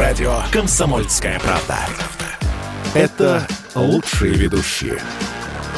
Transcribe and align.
Радио 0.00 0.42
«Комсомольская 0.50 1.38
правда». 1.40 1.78
Это 2.94 3.46
лучшие 3.74 4.32
ведущие. 4.32 4.98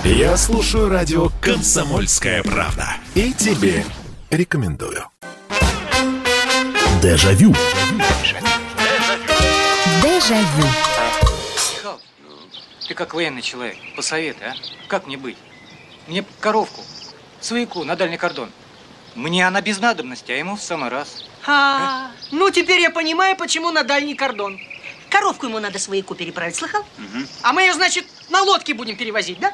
Я 0.04 0.37
слушаю 0.37 0.88
радио 0.88 1.29
«Комсомольская 1.41 2.45
правда». 2.45 2.87
И 3.16 3.32
тебе 3.32 3.85
рекомендую. 4.30 5.08
Дежавю. 7.03 7.53
Дежавю. 10.01 10.67
Михал, 11.75 12.01
ты 12.87 12.95
как 12.95 13.15
военный 13.15 13.43
человек, 13.43 13.77
посоветуй, 13.97 14.47
а? 14.47 14.54
Как 14.87 15.09
мне 15.09 15.17
быть? 15.17 15.37
Мне 16.07 16.25
коровку, 16.39 16.83
свояку 17.41 17.83
на 17.83 17.97
дальний 17.97 18.19
кордон. 18.19 18.51
Мне 19.16 19.45
она 19.48 19.61
без 19.61 19.80
надобности, 19.80 20.30
а 20.30 20.37
ему 20.37 20.55
в 20.55 20.62
самый 20.62 20.91
раз. 20.91 21.25
А, 21.47 22.11
ну 22.30 22.51
теперь 22.51 22.80
я 22.80 22.91
понимаю, 22.91 23.37
почему 23.37 23.70
на 23.70 23.83
дальний 23.83 24.15
кордон. 24.15 24.59
Коровку 25.11 25.47
ему 25.47 25.59
надо 25.59 25.79
свояку 25.79 26.15
переправить, 26.15 26.57
слыхал? 26.57 26.85
А 27.43 27.53
мы 27.53 27.62
ее, 27.62 27.75
значит, 27.75 28.07
на 28.30 28.43
лодке 28.43 28.75
будем 28.75 28.97
перевозить, 28.97 29.39
да? 29.41 29.52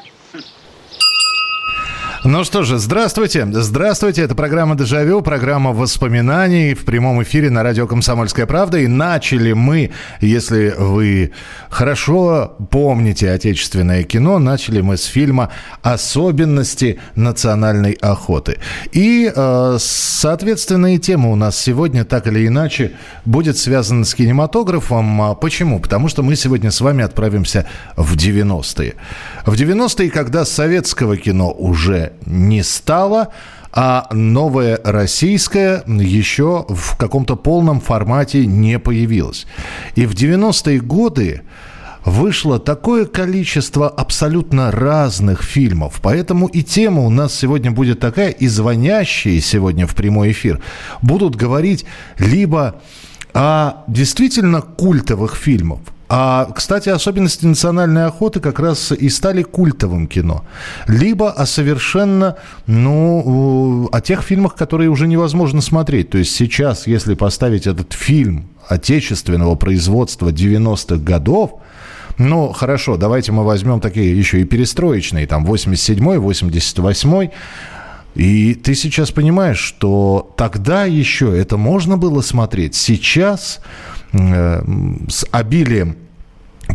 Ну 2.25 2.43
что 2.43 2.65
же, 2.65 2.79
здравствуйте. 2.79 3.47
Здравствуйте. 3.49 4.23
Это 4.23 4.35
программа 4.35 4.75
«Дежавю», 4.75 5.23
программа 5.23 5.73
воспоминаний 5.73 6.75
в 6.75 6.85
прямом 6.85 7.23
эфире 7.23 7.49
на 7.49 7.63
радио 7.63 7.87
«Комсомольская 7.87 8.45
правда». 8.45 8.79
И 8.79 8.89
начали 8.89 9.53
мы, 9.53 9.93
если 10.21 10.75
вы 10.77 11.31
хорошо 11.71 12.57
помните 12.73 13.31
отечественное 13.31 14.03
кино, 14.03 14.41
начали 14.41 14.81
мы 14.81 14.97
с 14.97 15.05
фильма 15.05 15.51
«Особенности 15.83 16.99
национальной 17.15 17.93
охоты». 17.93 18.59
И, 18.91 19.31
э, 19.33 19.77
соответственно, 19.79 20.97
и 20.97 20.98
тема 20.98 21.31
у 21.31 21.37
нас 21.37 21.57
сегодня 21.57 22.05
так 22.05 22.27
или 22.27 22.48
иначе 22.48 22.95
будет 23.27 23.57
связана 23.59 24.05
с 24.05 24.12
кинематографом. 24.17 25.23
А 25.23 25.35
Почему? 25.37 25.79
Потому 25.79 26.09
что 26.09 26.25
мы 26.25 26.35
сегодня 26.35 26.73
с 26.73 26.81
вами 26.81 27.05
отправимся 27.05 27.64
в 27.97 28.17
90-е. 28.17 28.95
В 29.47 29.55
90-е, 29.55 30.11
когда 30.11 30.45
советского 30.45 31.17
кино 31.17 31.53
уже 31.53 32.09
не 32.27 32.62
стало, 32.62 33.28
а 33.72 34.08
новое 34.12 34.80
российское 34.83 35.83
еще 35.86 36.66
в 36.69 36.97
каком-то 36.97 37.36
полном 37.36 37.80
формате 37.80 38.47
не 38.47 38.78
появилось. 38.78 39.47
И 39.94 40.06
в 40.06 40.14
90-е 40.14 40.80
годы 40.80 41.42
вышло 42.05 42.58
такое 42.58 43.05
количество 43.05 43.89
абсолютно 43.89 44.70
разных 44.70 45.42
фильмов. 45.42 46.00
Поэтому 46.02 46.46
и 46.46 46.62
тема 46.62 47.02
у 47.02 47.11
нас 47.11 47.34
сегодня 47.34 47.70
будет 47.70 48.00
такая, 48.00 48.30
и 48.30 48.46
звонящие 48.46 49.41
сегодня 49.41 49.86
в 49.86 49.94
прямой 49.94 50.33
эфир 50.33 50.61
будут 51.02 51.36
говорить 51.36 51.84
либо 52.19 52.80
о 53.34 53.84
действительно 53.86 54.62
культовых 54.62 55.36
фильмах, 55.36 55.80
а, 56.09 56.51
кстати, 56.55 56.89
особенности 56.89 57.45
национальной 57.45 58.06
охоты 58.06 58.41
как 58.41 58.59
раз 58.61 58.92
и 58.92 59.09
стали 59.11 59.42
культовым 59.42 60.06
кино. 60.06 60.45
Либо 60.87 61.31
о 61.31 61.45
совершенно, 61.45 62.37
ну, 62.67 63.89
о 63.92 64.01
тех 64.01 64.23
фильмах, 64.23 64.55
которые 64.55 64.89
уже 64.89 65.06
невозможно 65.06 65.61
смотреть. 65.61 66.11
То 66.11 66.19
есть 66.19 66.34
сейчас, 66.34 66.86
если 66.86 67.14
поставить 67.14 67.67
этот 67.67 67.92
фильм 67.92 68.48
отечественного 68.69 69.55
производства 69.55 70.31
90-х 70.31 70.97
годов, 70.97 71.61
ну, 72.17 72.53
хорошо, 72.53 72.97
давайте 72.97 73.33
мы 73.33 73.45
возьмем 73.45 73.81
такие 73.81 74.17
еще 74.17 74.41
и 74.41 74.45
перестроечные, 74.45 75.27
там, 75.27 75.47
87-й, 75.47 76.17
88-й, 76.19 77.31
и 78.14 78.55
ты 78.55 78.75
сейчас 78.75 79.12
понимаешь, 79.12 79.59
что 79.59 80.34
тогда 80.36 80.84
еще 80.84 81.39
это 81.39 81.56
можно 81.56 81.97
было 81.97 82.20
смотреть. 82.20 82.75
Сейчас 82.75 83.61
с 84.12 85.27
обилием 85.31 85.97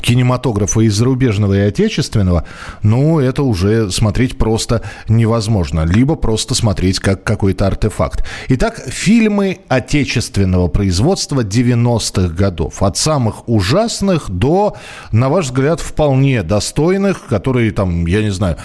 кинематографа 0.01 0.81
и 0.81 0.89
зарубежного, 0.89 1.53
и 1.53 1.59
отечественного, 1.59 2.45
ну, 2.81 3.19
это 3.19 3.43
уже 3.43 3.91
смотреть 3.91 4.37
просто 4.37 4.81
невозможно. 5.07 5.85
Либо 5.85 6.15
просто 6.15 6.55
смотреть 6.55 6.99
как 6.99 7.23
какой-то 7.23 7.67
артефакт. 7.67 8.25
Итак, 8.49 8.81
фильмы 8.87 9.59
отечественного 9.67 10.67
производства 10.67 11.41
90-х 11.41 12.33
годов. 12.33 12.81
От 12.81 12.97
самых 12.97 13.47
ужасных 13.47 14.29
до, 14.29 14.75
на 15.11 15.29
ваш 15.29 15.45
взгляд, 15.45 15.79
вполне 15.79 16.43
достойных, 16.43 17.25
которые 17.27 17.71
там, 17.71 18.05
я 18.05 18.21
не 18.21 18.31
знаю, 18.31 18.57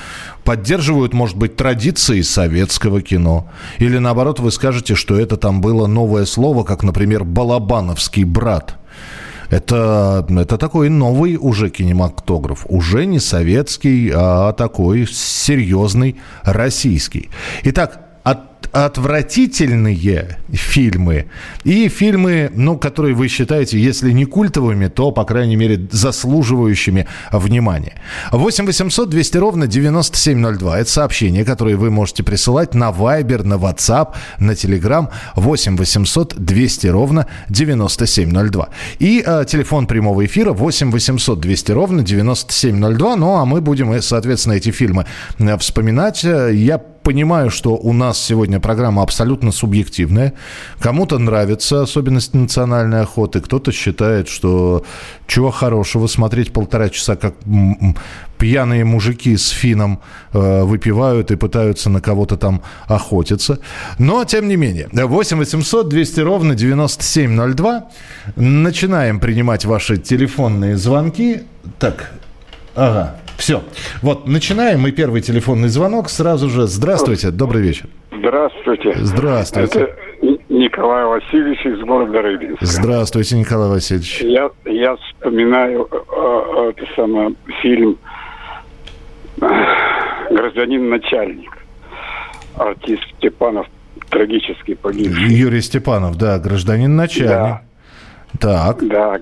поддерживают, 0.45 1.13
может 1.13 1.37
быть, 1.37 1.57
традиции 1.57 2.23
советского 2.23 3.03
кино. 3.03 3.51
Или 3.79 3.99
наоборот, 3.99 4.41
вы 4.41 4.51
скажете, 4.51 4.95
что 4.95 5.19
это 5.19 5.37
там 5.37 5.61
было 5.61 5.87
новое 5.87 6.25
слово, 6.25 6.65
как, 6.65 6.83
например, 6.83 7.25
«балабановский 7.25 8.25
брат». 8.25 8.78
Это, 9.51 10.27
это 10.29 10.59
такой 10.59 10.89
новый 10.91 11.37
уже 11.37 11.71
кинематограф. 11.71 12.67
Уже 12.69 13.07
не 13.07 13.19
советский, 13.19 14.13
а 14.15 14.53
такой 14.53 15.07
серьезный 15.07 16.17
российский. 16.45 17.31
Итак, 17.65 18.08
отвратительные 18.73 20.39
фильмы 20.53 21.27
и 21.65 21.89
фильмы, 21.89 22.51
ну, 22.55 22.79
которые 22.79 23.15
вы 23.15 23.29
считаете, 23.29 23.79
если 23.79 24.13
не 24.13 24.25
культовыми, 24.25 24.89
то, 24.89 25.11
по 25.11 25.25
крайней 25.25 25.57
мере, 25.57 25.89
заслуживающими 25.91 27.07
внимания. 27.33 28.01
8 28.33 28.67
800 28.67 29.09
200 29.09 29.37
ровно 29.39 29.67
9702. 29.67 30.81
Это 30.81 30.91
сообщение, 30.91 31.45
которое 31.45 31.77
вы 31.77 31.91
можете 31.91 32.23
присылать 32.23 32.75
на 32.75 32.91
Viber, 32.91 33.43
на 33.45 33.55
WhatsApp, 33.55 34.15
на 34.39 34.53
Telegram 34.53 35.09
8 35.37 35.77
800 35.77 36.35
200 36.37 36.87
ровно 36.89 37.27
9702. 37.49 38.69
И 38.99 39.23
э, 39.25 39.45
телефон 39.47 39.87
прямого 39.87 40.25
эфира 40.25 40.53
8 40.53 40.91
800 40.91 41.41
200 41.41 41.73
ровно 41.73 42.03
9702. 42.03 43.17
Ну, 43.17 43.37
а 43.37 43.45
мы 43.45 43.61
будем, 43.61 44.01
соответственно, 44.03 44.55
эти 44.55 44.71
фильмы 44.71 45.07
э, 45.39 45.57
вспоминать. 45.59 46.23
Я 46.25 46.79
понимаю, 47.09 47.49
что 47.49 47.75
у 47.75 47.95
нас 47.95 48.23
сегодня 48.23 48.61
программа 48.61 49.03
абсолютно 49.03 49.51
субъективная. 49.51 50.35
Кому-то 50.79 51.19
нравятся 51.19 51.81
особенности 51.81 52.37
национальной 52.37 53.01
охоты, 53.01 53.41
кто-то 53.41 53.73
считает, 53.73 54.29
что 54.29 54.85
чего 55.27 55.51
хорошего 55.51 56.07
смотреть 56.07 56.53
полтора 56.53 56.91
часа, 56.91 57.17
как 57.17 57.35
пьяные 58.37 58.85
мужики 58.85 59.35
с 59.39 59.49
фином 59.49 60.01
э, 60.35 60.65
выпивают 60.65 61.31
и 61.31 61.37
пытаются 61.37 61.89
на 61.89 62.03
кого-то 62.03 62.37
там 62.37 62.61
охотиться. 62.87 63.59
Но, 63.99 64.23
тем 64.27 64.47
не 64.47 64.57
менее, 64.57 64.91
8 64.93 65.39
800 65.39 65.89
200 65.89 66.21
ровно 66.21 66.55
9702. 66.55 67.89
Начинаем 68.37 69.19
принимать 69.19 69.65
ваши 69.65 69.97
телефонные 69.97 70.77
звонки. 70.77 71.41
Так, 71.79 72.13
ага, 72.75 73.17
все. 73.39 73.63
Вот, 74.03 74.27
начинаем. 74.27 74.81
Мы 74.81 74.91
первый 74.93 75.23
телефонный 75.23 75.69
звонок. 75.69 76.11
Сразу 76.11 76.51
же. 76.51 76.67
Здравствуйте. 76.67 77.31
Добрый 77.31 77.63
вечер. 77.63 77.89
Здравствуйте. 78.13 78.95
Здравствуйте. 78.97 79.79
Это 79.81 79.97
Николай 80.49 81.05
Васильевич 81.05 81.65
из 81.65 81.79
города 81.81 82.21
Рыбинска. 82.21 82.67
Здравствуйте, 82.67 83.37
Николай 83.39 83.71
Васильевич. 83.71 84.21
Я, 84.23 84.51
я 84.67 84.97
вспоминаю 84.97 85.89
э, 85.91 85.97
э, 85.97 86.73
это 86.77 86.85
самое, 86.97 87.35
фильм 87.63 87.97
«Гражданин 90.31 90.91
начальник». 90.91 91.51
Артист 92.57 93.03
Степанов 93.19 93.67
трагически 94.11 94.75
погиб. 94.75 95.13
Юрий 95.17 95.61
Степанов, 95.61 96.17
да, 96.17 96.39
гражданин 96.41 96.97
начальник. 96.97 97.29
Да. 97.31 97.63
Так. 98.41 98.87
Да, 98.89 99.17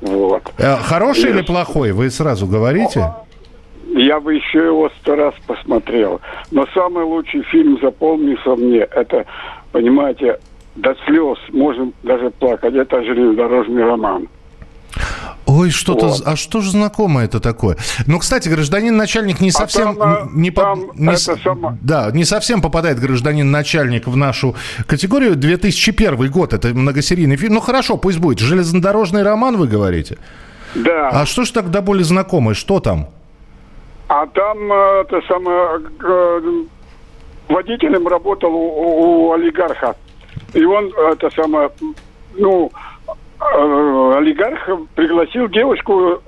вот. 0.00 0.42
Э, 0.58 0.76
Хороший 0.76 1.30
И- 1.30 1.34
или 1.34 1.42
плохой? 1.42 1.92
Вы 1.92 2.10
сразу 2.10 2.46
говорите? 2.46 3.12
Я 3.98 4.20
бы 4.20 4.34
еще 4.34 4.58
его 4.66 4.90
сто 5.00 5.16
раз 5.16 5.34
посмотрел. 5.46 6.20
Но 6.50 6.66
самый 6.74 7.04
лучший 7.04 7.42
фильм 7.44 7.78
запомнился 7.82 8.54
мне, 8.56 8.78
это, 8.80 9.24
понимаете, 9.72 10.38
до 10.76 10.94
слез, 11.06 11.36
можно 11.52 11.90
даже 12.04 12.30
плакать. 12.30 12.74
Это 12.74 13.02
железнодорожный 13.02 13.84
роман. 13.84 14.28
Ой, 15.46 15.70
что-то... 15.70 16.06
Вот. 16.08 16.22
А 16.26 16.36
что 16.36 16.60
же 16.60 16.70
знакомое 16.70 17.24
это 17.24 17.40
такое? 17.40 17.76
Ну, 18.06 18.18
кстати, 18.18 18.48
гражданин 18.48 18.96
начальник 18.96 19.40
не 19.40 19.50
совсем... 19.50 19.96
там, 19.96 20.12
э, 20.12 20.28
не 20.34 20.50
по- 20.50 20.62
там 20.62 20.82
не 20.94 21.16
с- 21.16 21.28
это 21.28 21.40
само- 21.42 21.76
Да, 21.80 22.10
не 22.12 22.24
совсем 22.24 22.60
попадает 22.60 22.98
гражданин 23.00 23.50
начальник 23.50 24.06
в 24.06 24.16
нашу 24.16 24.54
категорию. 24.86 25.36
2001 25.36 26.30
год, 26.30 26.52
это 26.52 26.68
многосерийный 26.68 27.36
фильм. 27.36 27.54
Ну, 27.54 27.60
хорошо, 27.60 27.96
пусть 27.96 28.18
будет. 28.18 28.38
Железнодорожный 28.38 29.22
роман, 29.22 29.56
вы 29.56 29.66
говорите? 29.66 30.18
Да. 30.74 31.08
А 31.12 31.26
что 31.26 31.44
ж 31.44 31.50
так 31.50 31.70
до 31.70 31.80
боли 31.82 32.02
знакомое? 32.02 32.54
Что 32.54 32.78
там? 32.80 33.08
А 34.08 34.26
там 34.26 34.72
э, 34.72 35.02
это 35.02 35.20
самое 35.28 35.80
э, 36.02 36.64
водителем 37.48 38.08
работал 38.08 38.54
у, 38.54 39.28
у 39.28 39.32
олигарха. 39.32 39.94
И 40.54 40.64
он 40.64 40.86
э, 40.96 41.12
это 41.12 41.30
самое, 41.30 41.70
ну, 42.34 42.70
олигарх 43.38 44.68
пригласил 44.94 45.48
девушку 45.48 46.20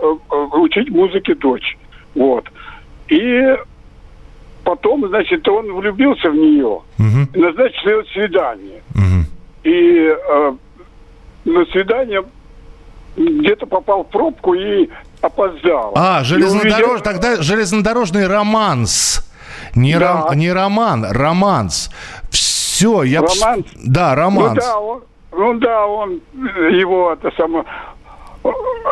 учить 0.53 0.91
музыке 0.91 1.35
дочь. 1.35 1.77
Вот. 2.15 2.45
И 3.09 3.57
потом, 4.65 5.09
значит, 5.09 5.49
он 5.49 5.73
влюбился 5.73 6.31
в 6.31 6.37
нее. 6.37 6.83
Мгм. 6.99 7.29
И 7.33 7.39
назначил 7.39 8.05
свидание. 8.13 8.83
Мгм. 8.95 9.25
И 9.65 10.15
э, 10.15 10.53
на 11.47 11.65
свидание 11.67 12.23
где-то 13.17 13.67
попал 13.67 14.05
в 14.05 14.11
пробку 14.11 14.55
и 14.55 14.89
опоздал. 15.21 15.93
А, 15.97 16.23
железнодорож... 16.25 16.75
увидел... 16.75 17.01
тогда 17.01 17.43
железнодорожный 17.43 18.27
романс. 18.27 19.27
Не, 19.75 19.99
да. 19.99 20.27
ром... 20.29 20.39
не 20.39 20.53
роман, 20.53 21.07
романс. 21.11 21.91
Все, 22.31 23.03
я... 23.03 23.21
Романс? 23.21 23.67
Да, 23.85 24.15
романс. 24.15 24.55
Ну 24.55 24.61
да, 24.61 24.79
он, 24.79 25.03
ну 25.33 25.55
да, 25.55 25.87
он 25.87 26.21
его 26.73 27.13
это 27.13 27.31
самое 27.37 27.65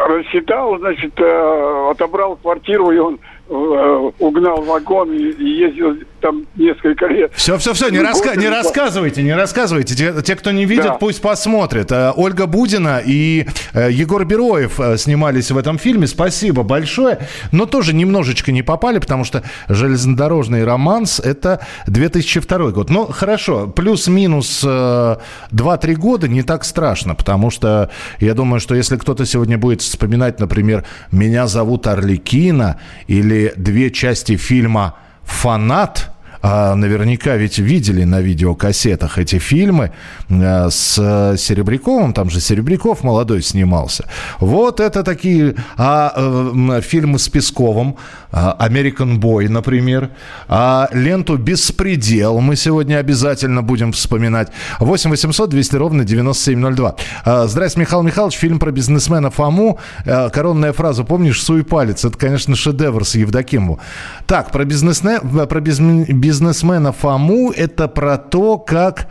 рассчитал, 0.09 0.79
значит, 0.79 1.19
э, 1.19 1.91
отобрал 1.91 2.37
квартиру, 2.37 2.91
и 2.93 2.99
он 2.99 3.19
Э, 3.51 4.11
угнал 4.19 4.61
вагон 4.61 5.11
и 5.15 5.43
ездил 5.43 5.97
там 6.21 6.47
несколько 6.57 7.07
лет. 7.07 7.33
Все, 7.35 7.59
все, 7.59 7.75
все, 7.75 7.89
не, 7.89 8.01
раска... 8.01 8.35
не 8.37 8.49
рассказывайте, 8.49 9.23
не 9.23 9.35
рассказывайте. 9.35 9.95
Те, 9.95 10.23
те 10.23 10.37
кто 10.37 10.51
не 10.51 10.65
видит, 10.65 10.85
да. 10.85 10.95
пусть 10.95 11.21
посмотрят. 11.21 11.91
Э, 11.93 12.13
Ольга 12.15 12.47
Будина 12.47 13.01
и 13.05 13.47
э, 13.73 13.89
Егор 13.91 14.25
Бероев 14.25 14.81
снимались 14.99 15.51
в 15.51 15.59
этом 15.59 15.79
фильме. 15.79 16.07
Спасибо 16.07 16.63
большое. 16.63 17.19
Но 17.53 17.67
тоже 17.67 17.95
немножечко 17.95 18.53
не 18.53 18.63
попали, 18.63 18.99
потому 18.99 19.25
что 19.25 19.43
«Железнодорожный 19.69 20.65
романс»— 20.65 21.21
это 21.25 21.65
2002 21.87 22.71
год. 22.71 22.91
Ну, 22.91 23.07
хорошо, 23.07 23.67
плюс-минус 23.67 24.65
2-3 24.65 25.95
года 25.95 26.29
не 26.29 26.43
так 26.43 26.65
страшно, 26.65 27.15
потому 27.15 27.51
что 27.51 27.91
я 28.21 28.35
думаю, 28.35 28.61
что 28.61 28.75
если 28.75 28.97
кто-то 28.97 29.25
сегодня 29.27 29.59
будет 29.59 29.83
вспоминать, 29.83 30.41
например, 30.41 30.85
«Меня 31.13 31.47
зовут 31.47 31.87
Орликина» 31.87 32.81
или 33.07 33.53
две 33.57 33.91
части 33.91 34.37
фильма 34.37 34.97
«Фанат», 35.29 36.11
а 36.41 36.75
наверняка 36.75 37.37
ведь 37.37 37.59
видели 37.59 38.05
на 38.05 38.21
видеокассетах 38.21 39.19
эти 39.19 39.39
фильмы 39.39 39.91
э, 40.29 40.71
с 40.71 40.95
Серебряковым, 41.37 42.13
там 42.13 42.31
же 42.31 42.41
Серебряков 42.41 43.03
молодой 43.03 43.43
снимался. 43.43 44.09
Вот 44.39 44.81
это 44.81 45.03
такие 45.03 45.57
а, 45.77 46.13
а, 46.15 46.81
фильмы 46.81 47.19
с 47.19 47.29
Песковым, 47.29 47.97
American 48.33 49.19
Boy, 49.19 49.49
например, 49.49 50.11
а 50.49 50.89
ленту 50.93 51.37
«Беспредел» 51.37 52.41
мы 52.41 52.57
сегодня 52.57 52.97
обязательно 52.97 53.63
будем 53.63 53.93
вспоминать. 53.93 54.49
8 54.81 55.11
800 55.11 55.51
200 55.51 55.77
ровно 55.77 56.05
9702. 56.05 56.97
А, 57.25 57.47
Здрасте, 57.47 57.81
Михаил 57.81 58.03
Михайлович, 58.03 58.37
фильм 58.37 58.59
про 58.59 58.71
бизнесмена 58.71 59.31
Фому. 59.31 59.79
А, 60.05 60.29
коронная 60.31 60.73
фраза, 60.73 61.05
помнишь, 61.05 61.43
«Суй 61.43 61.65
палец». 61.65 62.05
Это, 62.05 62.17
конечно, 62.19 62.55
шедевр 62.55 63.05
с 63.05 63.15
Евдокимовым. 63.15 63.81
Так, 64.27 64.51
про, 64.51 64.65
бизнесне, 64.65 65.21
про 65.21 65.61
бизнесмена 65.61 66.93
Фому 66.93 67.51
это 67.51 67.89
про 67.89 68.19
то, 68.19 68.59
как... 68.59 69.09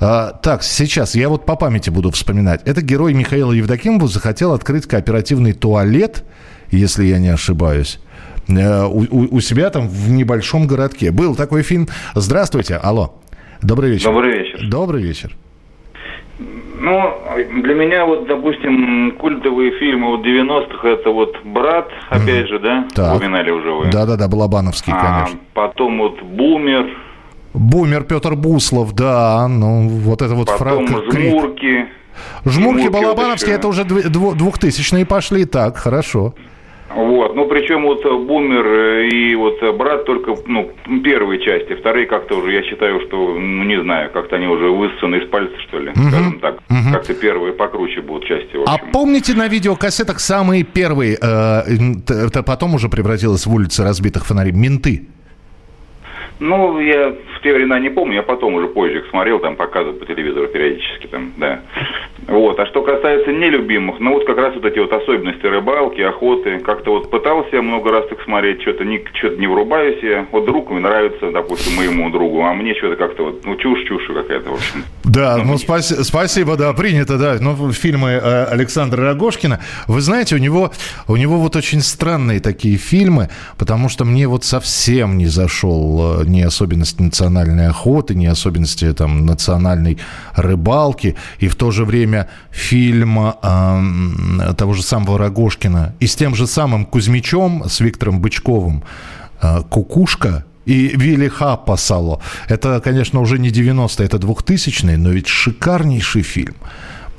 А, 0.00 0.32
так, 0.32 0.64
сейчас 0.64 1.14
я 1.14 1.28
вот 1.28 1.46
по 1.46 1.54
памяти 1.54 1.90
буду 1.90 2.10
вспоминать. 2.10 2.62
Это 2.64 2.82
герой 2.82 3.14
Михаила 3.14 3.52
Евдокимова 3.52 4.08
захотел 4.08 4.52
открыть 4.52 4.86
кооперативный 4.86 5.52
туалет, 5.52 6.24
если 6.70 7.04
я 7.04 7.18
не 7.18 7.28
ошибаюсь. 7.28 8.00
Э, 8.48 8.84
у, 8.86 9.36
у 9.36 9.40
себя 9.40 9.70
там 9.70 9.88
в 9.88 10.10
небольшом 10.10 10.66
городке. 10.66 11.10
Был 11.10 11.34
такой 11.36 11.62
фильм. 11.62 11.88
Здравствуйте, 12.14 12.76
алло. 12.76 13.14
Добрый 13.62 13.90
вечер. 13.90 14.06
Добрый 14.06 14.38
вечер. 14.38 14.58
Добрый 14.68 15.02
вечер. 15.02 15.36
Ну, 16.84 17.14
для 17.62 17.74
меня 17.74 18.04
вот, 18.04 18.26
допустим, 18.26 19.12
культовые 19.12 19.78
фильмы 19.78 20.16
вот 20.16 20.26
90-х, 20.26 20.88
это 20.88 21.10
вот 21.10 21.36
«Брат», 21.44 21.88
опять 22.10 22.46
mm. 22.46 22.48
же, 22.48 22.58
да? 22.58 22.88
Так. 22.92 23.14
Упоминали 23.14 23.52
уже 23.52 23.70
вы. 23.70 23.90
Да-да-да, 23.92 24.26
Балабановский, 24.26 24.92
а, 24.92 25.00
конечно. 25.00 25.38
Потом 25.54 25.98
вот 25.98 26.20
«Бумер». 26.22 26.86
«Бумер» 27.54 28.02
Петр 28.02 28.34
Буслов, 28.34 28.94
да, 28.94 29.46
ну, 29.46 29.86
вот 29.88 30.22
это 30.22 30.34
вот... 30.34 30.48
Потом 30.48 30.88
фраг... 30.88 31.12
«Жмурки». 31.12 31.86
«Жмурки» 32.44 32.88
Балабановский, 32.88 33.52
это 33.52 33.68
уже 33.68 33.84
двухтысячные 33.84 35.06
пошли, 35.06 35.44
так, 35.44 35.76
хорошо. 35.76 36.34
Вот, 36.94 37.34
ну 37.34 37.46
причем 37.46 37.82
вот 37.82 38.04
э, 38.04 38.10
Бумер 38.10 38.66
э, 38.66 39.08
и 39.08 39.34
вот 39.34 39.62
э, 39.62 39.72
Брат 39.72 40.04
только, 40.04 40.34
ну, 40.46 40.70
первые 41.02 41.40
части, 41.40 41.74
вторые 41.74 42.06
как-то 42.06 42.38
уже, 42.38 42.52
я 42.52 42.62
считаю, 42.62 43.00
что, 43.06 43.16
ну, 43.16 43.64
не 43.64 43.80
знаю, 43.82 44.10
как-то 44.12 44.36
они 44.36 44.46
уже 44.46 44.68
высосаны 44.68 45.16
из 45.16 45.28
пальца, 45.28 45.58
что 45.68 45.78
ли, 45.78 45.90
угу. 45.90 46.08
скажем 46.08 46.40
так. 46.40 46.54
Угу. 46.68 46.92
Как-то 46.92 47.14
первые 47.14 47.52
покруче 47.52 48.00
будут 48.00 48.26
части, 48.26 48.56
А 48.66 48.78
помните 48.92 49.34
на 49.34 49.48
видеокассетах 49.48 50.20
самые 50.20 50.64
первые, 50.64 51.14
это 51.14 52.42
потом 52.42 52.74
уже 52.74 52.88
превратилось 52.88 53.46
в 53.46 53.54
улицы 53.54 53.82
разбитых 53.82 54.26
фонарей, 54.26 54.52
«Менты»? 54.52 55.06
Ну, 56.40 56.80
я 56.80 57.14
те 57.42 57.52
времена 57.52 57.78
не 57.78 57.90
помню, 57.90 58.16
я 58.16 58.22
потом 58.22 58.54
уже 58.54 58.68
позже 58.68 58.98
их 58.98 59.06
смотрел, 59.10 59.38
там 59.40 59.56
показывают 59.56 59.98
по 59.98 60.06
телевизору 60.06 60.48
периодически, 60.48 61.06
там, 61.06 61.32
да. 61.36 61.60
Вот, 62.28 62.58
а 62.60 62.66
что 62.66 62.82
касается 62.82 63.32
нелюбимых, 63.32 63.98
ну 63.98 64.12
вот 64.12 64.26
как 64.26 64.38
раз 64.38 64.54
вот 64.54 64.64
эти 64.64 64.78
вот 64.78 64.92
особенности 64.92 65.44
рыбалки, 65.44 66.00
охоты, 66.00 66.60
как-то 66.60 66.92
вот 66.92 67.10
пытался 67.10 67.56
я 67.56 67.62
много 67.62 67.90
раз 67.90 68.10
их 68.12 68.22
смотреть, 68.24 68.62
что-то 68.62 68.84
не, 68.84 69.02
что 69.14 69.28
не 69.30 69.48
врубаюсь 69.48 70.02
я, 70.02 70.26
вот 70.30 70.44
другу 70.46 70.78
нравится, 70.78 71.30
допустим, 71.32 71.76
моему 71.76 72.10
другу, 72.10 72.42
а 72.42 72.54
мне 72.54 72.74
что-то 72.74 72.96
как-то 72.96 73.24
вот, 73.24 73.44
ну, 73.44 73.56
чушь-чушь 73.56 74.06
какая-то, 74.06 74.50
в 74.50 74.54
общем. 74.54 74.84
Да, 75.04 75.36
ну, 75.38 75.52
ну 75.52 75.58
спаси, 75.58 75.94
спасибо, 76.04 76.56
да, 76.56 76.72
принято, 76.72 77.18
да, 77.18 77.36
ну, 77.40 77.72
фильмы 77.72 78.10
э, 78.10 78.44
Александра 78.44 79.04
Рогошкина, 79.04 79.60
вы 79.88 80.00
знаете, 80.00 80.36
у 80.36 80.38
него, 80.38 80.70
у 81.08 81.16
него 81.16 81.38
вот 81.38 81.56
очень 81.56 81.80
странные 81.80 82.38
такие 82.40 82.76
фильмы, 82.76 83.30
потому 83.58 83.88
что 83.88 84.04
мне 84.04 84.28
вот 84.28 84.44
совсем 84.44 85.18
не 85.18 85.26
зашел 85.26 86.20
э, 86.20 86.24
ни 86.26 86.40
особенности 86.40 87.02
национальной 87.32 87.68
охоты, 87.68 88.14
ни 88.14 88.26
особенности 88.26 88.92
там 88.92 89.26
национальной 89.26 89.98
рыбалки, 90.36 91.16
и 91.40 91.48
в 91.48 91.54
то 91.54 91.70
же 91.70 91.84
время 91.84 92.28
фильма 92.50 93.36
э, 93.42 94.54
того 94.54 94.74
же 94.74 94.82
самого 94.82 95.18
Рогошкина 95.18 95.94
и 96.00 96.06
с 96.06 96.16
тем 96.16 96.34
же 96.34 96.46
самым 96.46 96.84
Кузьмичом, 96.84 97.64
с 97.68 97.80
Виктором 97.80 98.20
Бычковым, 98.20 98.82
э, 99.42 99.62
«Кукушка», 99.68 100.44
и 100.66 100.96
Вилли 100.96 101.28
Хаппасало. 101.28 102.20
Это, 102.48 102.80
конечно, 102.80 103.20
уже 103.20 103.38
не 103.38 103.50
90-е, 103.50 104.06
это 104.06 104.18
2000-е, 104.18 104.96
но 104.96 105.10
ведь 105.10 105.26
шикарнейший 105.26 106.22
фильм. 106.22 106.54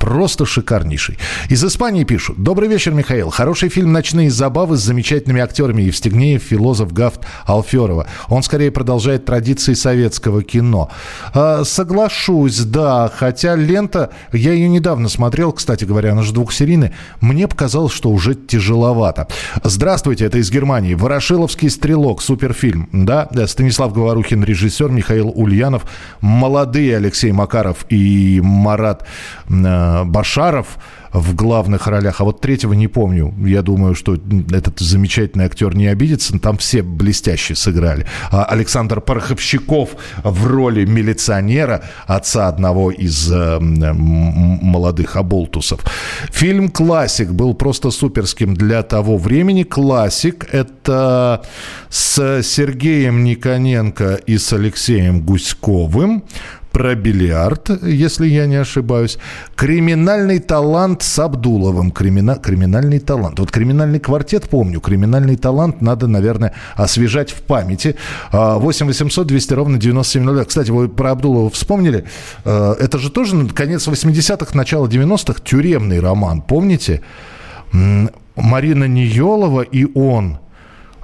Просто 0.04 0.44
шикарнейший. 0.44 1.18
Из 1.48 1.64
Испании 1.64 2.04
пишут. 2.04 2.36
Добрый 2.36 2.68
вечер, 2.68 2.92
Михаил. 2.92 3.30
Хороший 3.30 3.70
фильм 3.70 3.90
«Ночные 3.90 4.30
забавы» 4.30 4.76
с 4.76 4.80
замечательными 4.80 5.40
актерами 5.40 5.80
Евстигнеев, 5.80 6.42
Филозоф, 6.42 6.92
Гафт, 6.92 7.20
Алферова. 7.46 8.06
Он 8.28 8.42
скорее 8.42 8.70
продолжает 8.70 9.24
традиции 9.24 9.72
советского 9.72 10.42
кино. 10.42 10.90
А, 11.32 11.64
соглашусь, 11.64 12.58
да. 12.58 13.10
Хотя 13.16 13.54
лента, 13.54 14.10
я 14.30 14.52
ее 14.52 14.68
недавно 14.68 15.08
смотрел, 15.08 15.52
кстати 15.52 15.86
говоря, 15.86 16.12
она 16.12 16.20
же 16.20 16.34
двухсерийная. 16.34 16.92
Мне 17.22 17.48
показалось, 17.48 17.94
что 17.94 18.10
уже 18.10 18.34
тяжеловато. 18.34 19.28
Здравствуйте, 19.62 20.26
это 20.26 20.36
из 20.36 20.50
Германии. 20.50 20.92
«Ворошиловский 20.92 21.70
стрелок», 21.70 22.20
суперфильм. 22.20 22.90
Да, 22.92 23.26
Станислав 23.46 23.94
Говорухин, 23.94 24.44
режиссер, 24.44 24.90
Михаил 24.90 25.32
Ульянов, 25.34 25.86
молодые 26.20 26.98
Алексей 26.98 27.32
Макаров 27.32 27.86
и 27.88 28.42
Марат 28.44 29.06
э, 29.48 29.93
Башаров 30.04 30.78
в 31.14 31.36
главных 31.36 31.86
ролях, 31.86 32.20
а 32.20 32.24
вот 32.24 32.40
третьего 32.40 32.72
не 32.72 32.88
помню. 32.88 33.32
Я 33.46 33.62
думаю, 33.62 33.94
что 33.94 34.18
этот 34.50 34.80
замечательный 34.80 35.44
актер 35.44 35.74
не 35.76 35.86
обидится. 35.86 36.36
Там 36.40 36.58
все 36.58 36.82
блестяще 36.82 37.54
сыграли. 37.54 38.04
А 38.32 38.44
Александр 38.44 39.00
Пороховщиков 39.00 39.90
в 40.24 40.46
роли 40.46 40.84
милиционера, 40.84 41.84
отца 42.06 42.48
одного 42.48 42.90
из 42.90 43.30
э, 43.30 43.60
молодых 43.60 45.14
оболтусов. 45.14 45.80
Фильм 46.32 46.68
«Классик» 46.68 47.30
был 47.30 47.54
просто 47.54 47.92
суперским 47.92 48.54
для 48.54 48.82
того 48.82 49.16
времени. 49.16 49.62
«Классик»— 49.62 50.48
это 50.52 51.44
с 51.90 52.42
Сергеем 52.42 53.22
Никоненко 53.22 54.14
и 54.26 54.36
с 54.36 54.52
Алексеем 54.52 55.20
Гуськовым 55.20 56.24
про 56.74 56.96
бильярд, 56.96 57.70
если 57.84 58.26
я 58.26 58.46
не 58.46 58.56
ошибаюсь. 58.56 59.18
Криминальный 59.54 60.40
талант 60.40 61.02
с 61.02 61.18
Абдуловым. 61.20 61.92
Кримина... 61.92 62.34
Криминальный 62.34 62.98
талант. 62.98 63.38
Вот 63.38 63.52
криминальный 63.52 64.00
квартет 64.00 64.48
помню. 64.50 64.80
Криминальный 64.80 65.36
талант 65.36 65.80
надо, 65.80 66.08
наверное, 66.08 66.52
освежать 66.74 67.30
в 67.30 67.42
памяти. 67.42 67.94
8 68.32 68.86
800 68.86 69.26
200 69.26 69.54
ровно 69.54 69.78
9702. 69.78 70.44
Кстати, 70.44 70.72
вы 70.72 70.88
про 70.88 71.12
Абдулова 71.12 71.48
вспомнили. 71.48 72.06
А, 72.44 72.74
это 72.74 72.98
же 72.98 73.08
тоже 73.10 73.46
конец 73.48 73.86
80-х, 73.86 74.56
начало 74.58 74.88
90-х. 74.88 75.40
Тюремный 75.44 76.00
роман. 76.00 76.42
Помните? 76.42 77.02
Марина 78.34 78.84
Ниелова 78.84 79.62
и 79.62 79.86
он– 79.94 80.38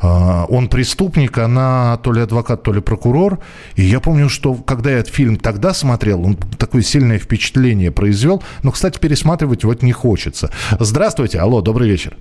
он 0.02 0.68
преступник, 0.68 1.38
она 1.38 1.98
то 2.02 2.12
ли 2.12 2.22
адвокат, 2.22 2.62
то 2.62 2.72
ли 2.72 2.80
прокурор. 2.80 3.38
И 3.74 3.82
я 3.82 4.00
помню, 4.00 4.28
что 4.28 4.54
когда 4.54 4.90
я 4.90 4.98
этот 4.98 5.12
фильм 5.12 5.36
тогда 5.36 5.74
смотрел, 5.74 6.24
он 6.24 6.36
такое 6.36 6.82
сильное 6.82 7.18
впечатление 7.18 7.90
произвел. 7.90 8.42
Но, 8.62 8.70
кстати, 8.70 8.98
пересматривать 8.98 9.64
вот 9.64 9.82
не 9.82 9.92
хочется. 9.92 10.50
Здравствуйте, 10.78 11.38
алло, 11.38 11.60
добрый 11.60 11.88
вечер. 11.88 12.16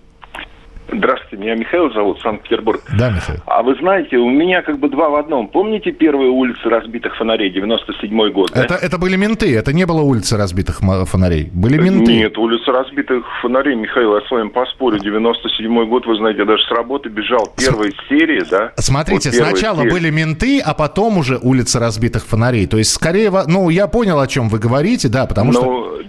Здравствуйте, 0.91 1.37
Меня 1.37 1.55
Михаил 1.55 1.91
зовут, 1.93 2.19
Санкт-Петербург. 2.21 2.81
Да, 2.97 3.09
Михаил. 3.11 3.39
А 3.45 3.61
вы 3.61 3.75
знаете, 3.75 4.17
у 4.17 4.29
меня 4.29 4.61
как 4.61 4.79
бы 4.79 4.89
два 4.89 5.09
в 5.09 5.15
одном. 5.15 5.47
Помните 5.47 5.91
первые 5.91 6.29
улицы 6.29 6.67
разбитых 6.69 7.15
фонарей, 7.15 7.51
97-й 7.51 8.31
год? 8.31 8.51
Это, 8.51 8.67
да? 8.69 8.77
это 8.77 8.97
были 8.97 9.15
менты, 9.15 9.55
это 9.55 9.71
не 9.73 9.85
было 9.85 10.01
улицы 10.01 10.37
разбитых 10.37 10.79
фонарей. 10.79 11.49
Были 11.53 11.77
менты. 11.77 12.11
Нет, 12.11 12.37
улица 12.37 12.71
разбитых 12.71 13.23
фонарей, 13.41 13.75
Михаил, 13.75 14.15
я 14.15 14.21
с 14.25 14.31
вами 14.31 14.49
поспорю. 14.49 14.97
97-й 14.97 15.85
год, 15.87 16.05
вы 16.05 16.15
знаете, 16.17 16.39
я 16.39 16.45
даже 16.45 16.63
с 16.63 16.71
работы 16.71 17.09
бежал. 17.09 17.53
Первая 17.57 17.91
серия, 18.07 18.43
да? 18.49 18.71
Смотрите, 18.77 19.29
Вот 19.29 19.35
сначала 19.37 19.79
серия. 19.81 19.91
были 19.91 20.09
менты, 20.09 20.59
а 20.59 20.73
потом 20.73 21.17
уже 21.19 21.37
улица 21.37 21.79
разбитых 21.79 22.25
фонарей. 22.25 22.65
То 22.65 22.77
есть, 22.77 22.91
скорее, 22.93 23.31
ну, 23.47 23.69
я 23.69 23.87
понял, 23.87 24.19
о 24.19 24.27
чем 24.27 24.49
вы 24.49 24.59
говорите, 24.59 25.07
да, 25.07 25.25
потому 25.27 25.53
что... 25.53 25.63
Ну, 25.63 26.01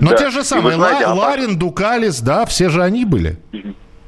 Но 0.00 0.10
да. 0.10 0.16
те 0.16 0.30
же 0.30 0.42
самые, 0.44 0.76
знаете, 0.76 1.04
а 1.04 1.14
Ларин, 1.14 1.58
Дукалис, 1.58 2.20
да, 2.20 2.44
все 2.44 2.68
же 2.68 2.82
они 2.82 3.04
были. 3.04 3.38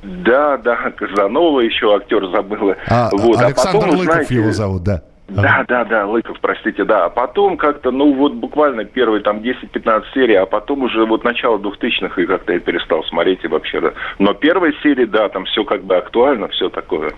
Да, 0.05 0.59
да, 0.59 0.77
Казанова 0.91 1.61
еще 1.61 1.95
актер 1.97 2.27
забыла. 2.31 2.77
А, 2.89 3.11
вот. 3.13 3.39
а 3.39 3.47
Александр 3.47 3.79
потом, 3.79 3.91
вы 3.91 3.97
Лыков 3.97 4.15
знаете, 4.15 4.35
его 4.35 4.53
зовут, 4.53 4.83
да. 4.83 5.03
Да, 5.29 5.65
да, 5.67 5.85
да, 5.85 6.07
Лыков, 6.07 6.39
простите, 6.41 6.85
да. 6.85 7.07
А 7.07 7.09
потом 7.09 7.57
как-то, 7.57 7.91
ну 7.91 8.13
вот 8.15 8.35
буквально 8.35 8.85
первые 8.85 9.23
там 9.23 9.39
10-15 9.39 10.03
серий, 10.13 10.35
а 10.35 10.45
потом 10.45 10.83
уже 10.83 11.07
вот 11.07 11.25
начало 11.25 11.57
2000-х 11.59 12.21
и 12.21 12.27
как-то 12.27 12.53
я 12.53 12.61
перестал 12.61 13.03
смотреть 13.05 13.43
и 13.43 13.49
вообще, 13.49 13.81
да. 13.81 13.93
Но 14.19 14.35
первая 14.35 14.75
серия, 14.83 15.07
да, 15.07 15.31
там 15.31 15.47
все 15.47 15.65
как 15.65 15.85
бы 15.85 15.97
актуально, 15.97 16.49
все 16.49 16.69
такое. 16.69 17.13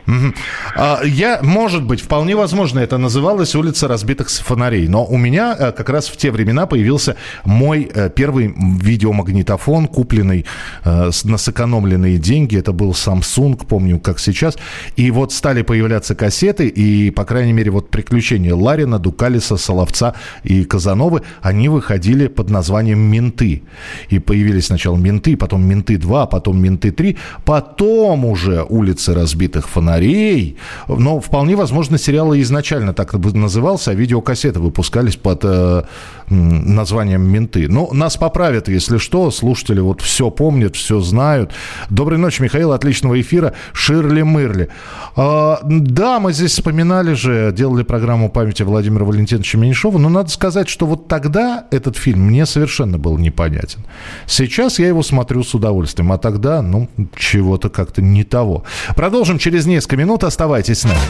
А, 0.76 1.00
Я, 1.04 1.40
может 1.42 1.84
быть, 1.84 2.00
вполне 2.00 2.36
возможно, 2.36 2.78
это 2.78 2.96
называлось 2.96 3.54
улица 3.56 3.88
разбитых 3.88 4.28
фонарей. 4.28 4.86
Но 4.88 5.04
у 5.04 5.16
меня 5.16 5.56
э, 5.58 5.72
как 5.72 5.88
раз 5.88 6.08
в 6.08 6.16
те 6.16 6.30
времена 6.30 6.66
появился 6.66 7.16
мой 7.44 7.90
э, 7.92 8.08
первый 8.10 8.54
видеомагнитофон, 8.56 9.88
купленный 9.88 10.46
э, 10.84 11.10
на 11.24 11.38
сэкономленные 11.38 12.18
деньги. 12.18 12.56
Это 12.56 12.72
был 12.72 12.92
Samsung, 12.92 13.66
помню, 13.68 13.98
как 13.98 14.20
сейчас. 14.20 14.56
И 14.94 15.10
вот 15.10 15.32
стали 15.32 15.62
появляться 15.62 16.14
кассеты, 16.14 16.68
и, 16.68 17.10
по 17.10 17.24
крайней 17.24 17.52
мере, 17.52 17.72
вот 17.72 17.90
приключения 17.96 18.54
Ларина, 18.54 18.98
Дукалиса, 18.98 19.56
Соловца 19.56 20.12
и 20.44 20.64
Казановы, 20.64 21.22
они 21.40 21.70
выходили 21.70 22.26
под 22.26 22.50
названием 22.50 22.98
«Менты». 22.98 23.62
И 24.10 24.18
появились 24.18 24.66
сначала 24.66 24.98
«Менты», 24.98 25.34
потом 25.34 25.62
«Менты 25.64 25.94
2», 25.94 26.28
потом 26.28 26.62
«Менты 26.62 26.90
3», 26.90 27.16
потом 27.46 28.26
уже 28.26 28.62
«Улицы 28.68 29.14
разбитых 29.14 29.66
фонарей». 29.66 30.58
Но 30.88 31.20
вполне 31.20 31.56
возможно, 31.56 31.96
сериал 31.96 32.34
изначально 32.34 32.92
так 32.92 33.14
назывался, 33.14 33.92
а 33.92 33.94
видеокассеты 33.94 34.60
выпускались 34.60 35.16
под 35.16 35.40
э, 35.44 35.84
названием 36.28 37.22
«Менты». 37.22 37.66
Ну, 37.66 37.88
нас 37.94 38.18
поправят, 38.18 38.68
если 38.68 38.98
что. 38.98 39.30
Слушатели 39.30 39.80
вот 39.80 40.02
все 40.02 40.30
помнят, 40.30 40.76
все 40.76 41.00
знают. 41.00 41.52
Доброй 41.88 42.18
ночи, 42.18 42.42
Михаил. 42.42 42.72
Отличного 42.72 43.18
эфира. 43.18 43.54
Ширли 43.72 44.20
Мырли. 44.20 44.68
А, 45.16 45.60
да, 45.62 46.20
мы 46.20 46.34
здесь 46.34 46.52
вспоминали 46.52 47.14
же, 47.14 47.52
делали 47.56 47.85
программу 47.86 48.30
памяти 48.30 48.62
Владимира 48.62 49.04
Валентиновича 49.04 49.58
Меньшова. 49.58 49.98
Но 49.98 50.08
надо 50.08 50.28
сказать, 50.30 50.68
что 50.68 50.86
вот 50.86 51.08
тогда 51.08 51.66
этот 51.70 51.96
фильм 51.96 52.20
мне 52.20 52.46
совершенно 52.46 52.98
был 52.98 53.18
непонятен. 53.18 53.84
Сейчас 54.26 54.78
я 54.78 54.88
его 54.88 55.02
смотрю 55.02 55.42
с 55.42 55.54
удовольствием, 55.54 56.12
а 56.12 56.18
тогда, 56.18 56.62
ну, 56.62 56.88
чего-то 57.16 57.70
как-то 57.70 58.02
не 58.02 58.24
того. 58.24 58.64
Продолжим 58.94 59.38
через 59.38 59.66
несколько 59.66 59.96
минут. 59.96 60.24
Оставайтесь 60.24 60.80
с 60.80 60.84
нами. 60.84 61.00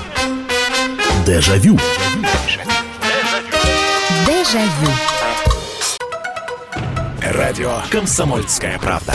Дежавю. 1.27 1.79
Дежавю. 4.27 4.93
Радио 7.21 7.73
«Комсомольская 7.91 8.79
правда». 8.79 9.15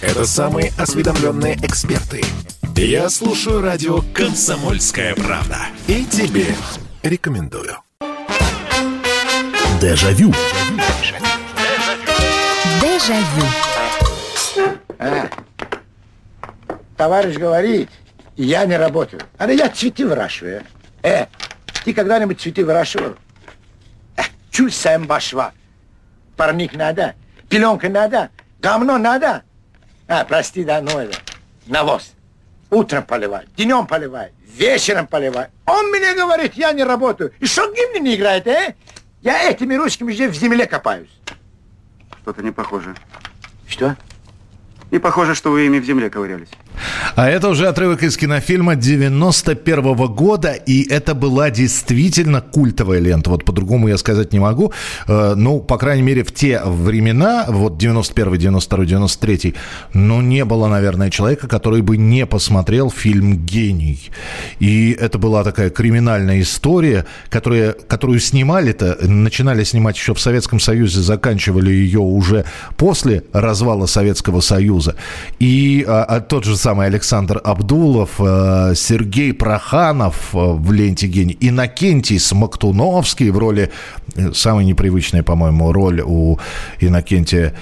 Это 0.00 0.26
самые 0.26 0.72
осведомленные 0.76 1.56
эксперты. 1.62 2.22
Я 2.76 3.08
слушаю 3.08 3.62
радио 3.62 4.00
«Комсомольская 4.12 5.14
правда». 5.14 5.58
И 5.86 6.04
тебе 6.06 6.46
рекомендую. 7.04 7.78
Дежавю. 9.80 10.32
Дежавю. 12.82 13.46
А. 14.98 15.28
Товарищ 16.96 17.36
говорит, 17.36 17.90
я 18.36 18.66
не 18.66 18.76
работаю. 18.76 19.22
А 19.38 19.48
я 19.50 19.68
цветы 19.68 20.04
выращиваю. 20.04 20.64
Э, 21.02 21.26
ты 21.84 21.94
когда-нибудь 21.94 22.40
цветы 22.40 22.64
выращивал? 22.64 23.14
Э, 24.16 24.22
чуй 24.50 24.72
сам 24.72 25.06
башва. 25.06 25.52
Парник 26.36 26.74
надо, 26.74 27.14
пеленка 27.48 27.88
надо, 27.88 28.30
говно 28.58 28.98
надо. 28.98 29.44
А, 30.08 30.24
прости, 30.24 30.64
да, 30.64 30.80
ну 30.80 30.98
это, 30.98 31.16
навоз. 31.66 32.13
Утром 32.74 33.04
поливай, 33.04 33.46
днем 33.56 33.86
поливай, 33.86 34.32
вечером 34.44 35.06
поливай. 35.06 35.46
Он 35.64 35.90
мне 35.90 36.12
говорит, 36.12 36.54
я 36.54 36.72
не 36.72 36.82
работаю. 36.82 37.32
И 37.38 37.46
что 37.46 37.72
гимн 37.72 38.02
не 38.02 38.16
играет, 38.16 38.48
э? 38.48 38.74
Я 39.22 39.48
этими 39.48 39.76
ручками 39.76 40.12
здесь 40.12 40.32
в 40.32 40.34
земле 40.34 40.66
копаюсь. 40.66 41.20
Что-то 42.22 42.42
не 42.42 42.50
похоже. 42.50 42.96
Что? 43.68 43.96
Не 44.90 44.98
похоже, 44.98 45.36
что 45.36 45.52
вы 45.52 45.66
ими 45.66 45.78
в 45.78 45.84
земле 45.84 46.10
ковырялись. 46.10 46.48
А 47.16 47.28
это 47.28 47.48
уже 47.48 47.68
отрывок 47.68 48.02
из 48.02 48.16
кинофильма 48.16 48.76
91 48.76 49.94
года, 50.08 50.52
и 50.52 50.88
это 50.88 51.14
была 51.14 51.50
действительно 51.50 52.40
культовая 52.40 52.98
лента. 52.98 53.30
Вот 53.30 53.44
по-другому 53.44 53.88
я 53.88 53.98
сказать 53.98 54.32
не 54.32 54.40
могу. 54.40 54.72
Э, 55.06 55.34
ну, 55.36 55.60
по 55.60 55.78
крайней 55.78 56.02
мере, 56.02 56.24
в 56.24 56.32
те 56.32 56.60
времена, 56.64 57.46
вот 57.48 57.78
91, 57.78 58.38
92, 58.38 58.84
93, 58.84 59.54
ну, 59.92 60.20
не 60.20 60.44
было, 60.44 60.68
наверное, 60.68 61.10
человека, 61.10 61.48
который 61.48 61.82
бы 61.82 61.96
не 61.96 62.26
посмотрел 62.26 62.90
фильм 62.90 63.44
«Гений». 63.44 64.10
И 64.58 64.92
это 64.92 65.18
была 65.18 65.44
такая 65.44 65.70
криминальная 65.70 66.40
история, 66.40 67.06
которая, 67.28 67.72
которую 67.72 68.20
снимали-то, 68.20 68.98
начинали 69.02 69.64
снимать 69.64 69.96
еще 69.96 70.14
в 70.14 70.20
Советском 70.20 70.60
Союзе, 70.60 71.00
заканчивали 71.00 71.70
ее 71.70 72.00
уже 72.00 72.44
после 72.76 73.24
развала 73.32 73.86
Советского 73.86 74.40
Союза. 74.40 74.96
И 75.38 75.84
а, 75.86 76.04
а 76.04 76.20
тот 76.20 76.44
же 76.44 76.56
самый 76.64 76.86
Александр 76.86 77.42
Абдулов, 77.44 78.12
э, 78.18 78.72
Сергей 78.74 79.34
Проханов 79.34 80.34
э, 80.34 80.38
в 80.38 80.72
ленте 80.72 81.06
«Гений», 81.06 81.36
Иннокентий 81.38 82.18
Смоктуновский 82.18 83.28
в 83.28 83.36
роли, 83.36 83.70
э, 84.16 84.32
самая 84.32 84.64
непривычная, 84.64 85.22
по-моему, 85.22 85.72
роль 85.72 86.00
у 86.00 86.38
Иннокентия 86.80 87.52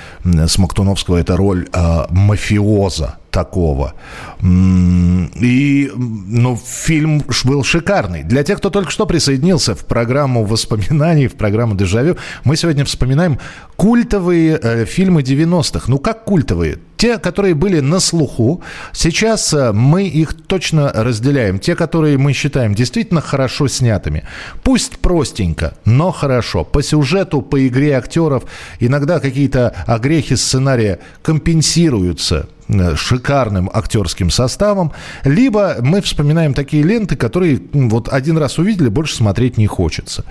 Смоктуновского, 0.46 1.16
это 1.16 1.36
роль 1.36 1.66
мафиоза 2.10 3.16
такого. 3.32 3.94
И, 4.42 5.90
ну, 5.94 6.60
фильм 6.64 7.24
был 7.44 7.64
шикарный. 7.64 8.22
Для 8.22 8.44
тех, 8.44 8.58
кто 8.58 8.70
только 8.70 8.90
что 8.90 9.06
присоединился 9.06 9.74
в 9.74 9.84
программу 9.84 10.44
воспоминаний, 10.44 11.26
в 11.26 11.34
программу 11.34 11.74
«Дежавю», 11.74 12.16
мы 12.44 12.56
сегодня 12.56 12.84
вспоминаем 12.84 13.38
культовые 13.76 14.60
э, 14.62 14.84
фильмы 14.84 15.22
90-х. 15.22 15.86
Ну, 15.88 15.98
как 15.98 16.24
культовые? 16.24 16.78
Те, 17.02 17.18
которые 17.18 17.56
были 17.56 17.80
на 17.80 17.98
слуху. 17.98 18.62
Сейчас 18.92 19.52
э, 19.52 19.72
мы 19.72 20.06
их 20.06 20.34
точно 20.46 20.92
разделяем. 20.94 21.58
Те, 21.58 21.74
которые 21.74 22.16
мы 22.16 22.32
считаем 22.32 22.76
действительно 22.76 23.20
хорошо 23.20 23.66
снятыми. 23.66 24.22
Пусть 24.62 24.98
простенько, 24.98 25.74
но 25.84 26.12
хорошо. 26.12 26.62
По 26.62 26.80
сюжету, 26.80 27.42
по 27.42 27.66
игре 27.66 27.96
актеров. 27.96 28.44
Иногда 28.78 29.18
какие-то 29.18 29.74
огрехи 29.84 30.36
сценария 30.36 31.00
компенсируются 31.22 32.46
э, 32.68 32.94
шикарным 32.94 33.68
актерским 33.72 34.30
составом, 34.30 34.92
либо 35.24 35.78
мы 35.80 36.02
вспоминаем 36.02 36.54
такие 36.54 36.84
ленты, 36.84 37.16
которые 37.16 37.60
вот 37.72 38.08
один 38.12 38.38
раз 38.38 38.58
увидели, 38.58 38.88
больше 38.88 39.16
смотреть 39.16 39.58
не 39.58 39.66
хочется. 39.66 40.24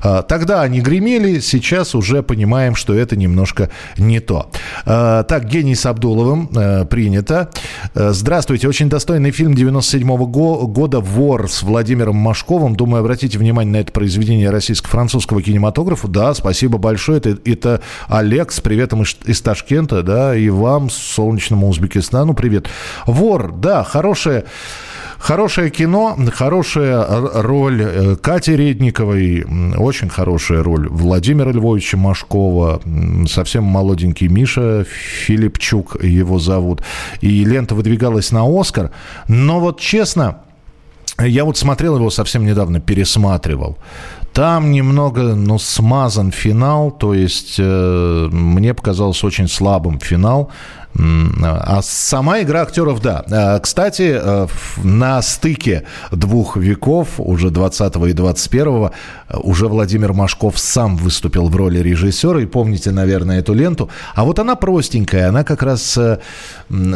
А, 0.00 0.22
Тогда 0.22 0.62
они 0.62 0.80
гремели, 0.80 1.40
сейчас 1.40 1.96
уже 1.96 2.22
понимаем, 2.22 2.76
что 2.76 2.94
это 2.94 3.16
немножко 3.16 3.70
не 3.98 4.20
то. 4.20 4.50
А, 4.86 5.24
Так, 5.24 5.46
Гений 5.46 5.74
с 5.74 5.84
Абдуловым 6.12 6.48
э, 6.54 6.84
принято. 6.84 7.50
Э, 7.94 8.10
Здравствуйте, 8.12 8.68
очень 8.68 8.88
достойный 8.88 9.30
фильм 9.30 9.54
97 9.54 10.06
года 10.26 11.00
«Вор» 11.00 11.48
с 11.48 11.62
Владимиром 11.62 12.16
Машковым. 12.16 12.76
Думаю, 12.76 13.00
обратите 13.00 13.38
внимание 13.38 13.72
на 13.72 13.76
это 13.78 13.92
произведение 13.92 14.50
российско-французского 14.50 15.42
кинематографа. 15.42 16.08
Да, 16.08 16.34
спасибо 16.34 16.78
большое. 16.78 17.18
Это, 17.18 17.38
это 17.44 17.80
Олег 18.08 18.52
с 18.52 18.60
приветом 18.60 19.02
из, 19.02 19.16
из 19.24 19.40
Ташкента, 19.40 20.02
да, 20.02 20.36
и 20.36 20.48
вам, 20.50 20.90
солнечному 20.90 21.68
Узбекистану, 21.68 22.34
привет. 22.34 22.66
«Вор», 23.06 23.52
да, 23.52 23.82
хорошая... 23.82 24.44
Хорошее 25.22 25.70
кино, 25.70 26.18
хорошая 26.34 27.06
роль 27.42 27.80
э, 27.80 28.16
Кати 28.16 28.56
Редниковой, 28.56 29.46
очень 29.76 30.08
хорошая 30.08 30.64
роль 30.64 30.88
Владимира 30.88 31.52
Львовича 31.52 31.96
Машкова, 31.96 32.82
совсем 33.28 33.62
молоденький 33.62 34.26
Миша 34.26 34.84
Филипчук 34.84 36.02
его 36.02 36.40
зовут. 36.40 36.82
И 37.20 37.44
лента 37.44 37.76
выдвигалась 37.76 38.32
на 38.32 38.42
Оскар. 38.44 38.90
Но 39.28 39.60
вот 39.60 39.78
честно, 39.78 40.38
я 41.20 41.44
вот 41.44 41.56
смотрел 41.56 41.98
его 41.98 42.10
совсем 42.10 42.44
недавно, 42.44 42.80
пересматривал. 42.80 43.78
Там 44.32 44.72
немного, 44.72 45.36
ну, 45.36 45.58
смазан 45.58 46.32
финал, 46.32 46.90
то 46.90 47.14
есть 47.14 47.56
э, 47.58 48.28
мне 48.32 48.74
показалось 48.74 49.22
очень 49.22 49.46
слабым 49.46 50.00
финал. 50.00 50.50
А 50.94 51.80
сама 51.82 52.42
игра 52.42 52.62
актеров, 52.62 53.00
да. 53.00 53.24
А, 53.30 53.58
кстати, 53.60 54.12
э, 54.14 54.46
на 54.82 55.22
стыке 55.22 55.84
двух 56.10 56.56
веков, 56.56 57.08
уже 57.18 57.50
20 57.50 57.96
и 58.08 58.12
21 58.12 58.90
уже 59.42 59.68
Владимир 59.68 60.12
Машков 60.12 60.58
сам 60.58 60.96
выступил 60.96 61.48
в 61.48 61.56
роли 61.56 61.78
режиссера. 61.78 62.40
И 62.40 62.46
помните, 62.46 62.90
наверное, 62.90 63.40
эту 63.40 63.54
ленту. 63.54 63.88
А 64.14 64.24
вот 64.24 64.38
она 64.38 64.54
простенькая. 64.54 65.28
Она 65.28 65.44
как 65.44 65.62
раз 65.62 65.96
э, 65.96 66.18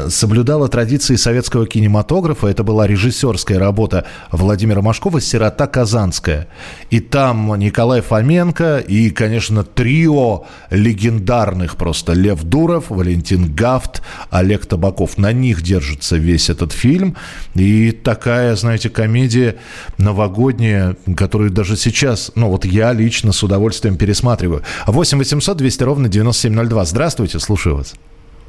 соблюдала 0.08 0.68
традиции 0.68 1.16
советского 1.16 1.66
кинематографа. 1.66 2.48
Это 2.48 2.64
была 2.64 2.86
режиссерская 2.86 3.58
работа 3.58 4.04
Владимира 4.30 4.82
Машкова 4.82 5.20
«Сирота 5.20 5.66
Казанская». 5.66 6.48
И 6.90 7.00
там 7.00 7.54
Николай 7.58 8.00
Фоменко 8.00 8.78
и, 8.78 9.10
конечно, 9.10 9.64
трио 9.64 10.44
легендарных 10.70 11.76
просто. 11.76 12.12
Лев 12.12 12.42
Дуров, 12.42 12.90
Валентин 12.90 13.54
Гафт, 13.54 13.85
Крафт, 13.86 14.02
Олег 14.30 14.66
Табаков. 14.66 15.18
На 15.18 15.32
них 15.32 15.62
держится 15.62 16.16
весь 16.16 16.50
этот 16.50 16.72
фильм. 16.72 17.16
И 17.54 17.92
такая, 17.92 18.54
знаете, 18.56 18.90
комедия 18.90 19.56
новогодняя, 19.98 20.96
которую 21.16 21.50
даже 21.50 21.76
сейчас, 21.76 22.32
ну 22.34 22.48
вот 22.48 22.64
я 22.64 22.92
лично 22.92 23.32
с 23.32 23.42
удовольствием 23.42 23.96
пересматриваю. 23.96 24.62
8 24.86 25.18
800 25.18 25.56
200 25.56 25.82
ровно 25.84 26.08
9702. 26.08 26.84
Здравствуйте, 26.84 27.38
слушаю 27.38 27.76
вас. 27.76 27.94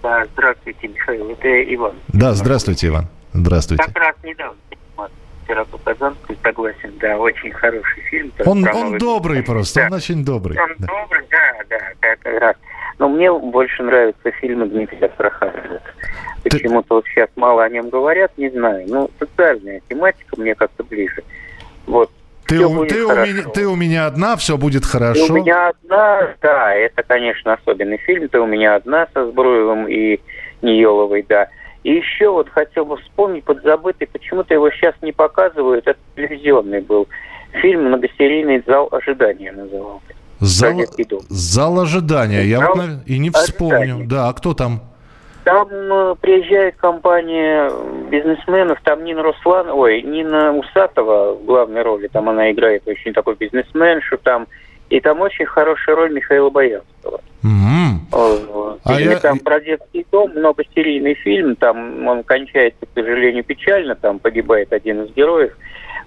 Да, 0.04 0.26
здравствуйте, 0.34 0.88
Михаил. 0.88 1.32
Это 1.32 1.76
Иван. 1.76 1.94
Да, 2.10 2.34
здравствуйте, 2.34 2.88
Иван. 2.88 3.08
Здравствуйте. 3.34 3.84
Как 3.84 3.98
раз 3.98 4.16
недавно 4.24 4.56
«Сироту 5.48 5.78
Казанскую», 5.78 6.38
согласен, 6.44 6.94
да, 7.00 7.18
очень 7.18 7.52
хороший 7.52 8.02
фильм. 8.10 8.32
Он, 8.46 8.68
он 8.68 8.98
добрый 8.98 9.44
просто, 9.44 9.82
да. 9.82 9.86
он 9.88 9.94
очень 9.94 10.26
добрый. 10.26 10.58
Он 10.60 10.70
да. 10.78 10.88
добрый, 10.88 11.26
да, 11.30 11.64
да, 11.70 11.78
как 12.00 12.42
раз. 12.42 12.56
Но 13.00 13.10
мне 13.10 13.32
больше 13.32 13.84
нравятся 13.84 14.32
фильмы 14.32 14.68
Дмитрия 14.68 15.08
Астраханова. 15.08 15.82
Почему-то 16.44 16.96
вот 16.96 17.06
сейчас 17.08 17.30
мало 17.36 17.64
о 17.64 17.70
нем 17.70 17.90
говорят, 17.90 18.32
не 18.38 18.50
знаю. 18.50 18.86
Ну, 18.88 19.10
социальная 19.20 19.82
тематика 19.90 20.36
мне 20.40 20.56
как-то 20.56 20.84
ближе. 20.84 21.24
Вот. 21.86 22.10
Ты, 22.48 22.66
у, 22.66 22.86
ты, 22.86 23.06
у 23.06 23.10
меня, 23.10 23.44
ты 23.54 23.68
у 23.68 23.76
меня 23.76 24.06
одна, 24.06 24.38
все 24.38 24.58
будет 24.58 24.86
хорошо. 24.86 25.28
Ты 25.28 25.34
у 25.34 25.36
меня 25.36 25.70
одна, 25.70 26.30
да, 26.42 26.74
это, 26.74 27.04
конечно, 27.04 27.54
особенный 27.54 27.98
фильм. 27.98 28.30
Ты 28.30 28.40
у 28.40 28.46
меня 28.46 28.76
одна 28.76 29.08
со 29.14 29.30
Збруевым 29.30 29.88
и 29.88 30.20
Ниеловой, 30.62 31.26
да. 31.28 31.50
И 31.84 31.94
еще 31.94 32.30
вот 32.30 32.50
хотел 32.50 32.86
бы 32.86 32.98
вспомнить, 32.98 33.44
подзабытый, 33.44 34.08
почему-то 34.08 34.54
его 34.54 34.72
сейчас 34.72 34.96
не 35.02 35.12
показывают, 35.12 35.88
это 35.88 36.00
телевизионный 36.16 36.82
был 36.82 37.08
фильм 37.62 37.86
«Многосерийный 37.86 38.64
зал 38.66 38.90
ожидания» 38.92 39.52
назывался. 39.52 40.16
Зал, 40.40 40.80
зал 41.30 41.80
ожидания. 41.80 42.44
Я 42.44 42.60
зал 42.60 42.76
вот 42.76 42.86
и 43.06 43.18
не 43.18 43.30
вспомню. 43.30 43.78
Ожидания. 43.78 44.08
Да, 44.08 44.30
а 44.30 44.34
кто 44.34 44.54
там? 44.54 44.82
Там 45.44 45.70
э, 45.72 46.16
приезжает 46.20 46.76
компания 46.76 47.72
бизнесменов, 48.10 48.80
там 48.84 49.06
Нина 49.06 49.24
Руслан, 49.24 49.70
ой, 49.70 50.02
Нина 50.02 50.54
Усатова 50.58 51.36
в 51.36 51.46
главной 51.46 51.84
роли, 51.84 52.08
там 52.08 52.28
она 52.28 52.52
играет 52.52 52.86
очень 52.86 53.14
такой 53.14 53.36
бизнесменшу, 53.36 54.18
там, 54.18 54.48
и 54.90 55.00
там 55.00 55.22
очень 55.22 55.46
хорошая 55.46 55.96
роль 55.96 56.12
Михаила 56.12 56.50
Боярского. 56.50 57.22
Mm-hmm. 57.44 58.80
А 58.84 59.00
я... 59.00 59.20
Там 59.20 59.40
про 59.40 59.62
детский 59.62 60.06
дом, 60.12 60.32
многосерийный 60.36 61.14
фильм, 61.14 61.56
там 61.56 62.06
он 62.06 62.24
кончается, 62.24 62.86
к 62.86 62.90
сожалению, 62.94 63.46
печально, 63.46 63.96
там 63.96 64.20
погибает 64.20 64.74
один 64.74 65.04
из 65.04 65.14
героев. 65.14 65.54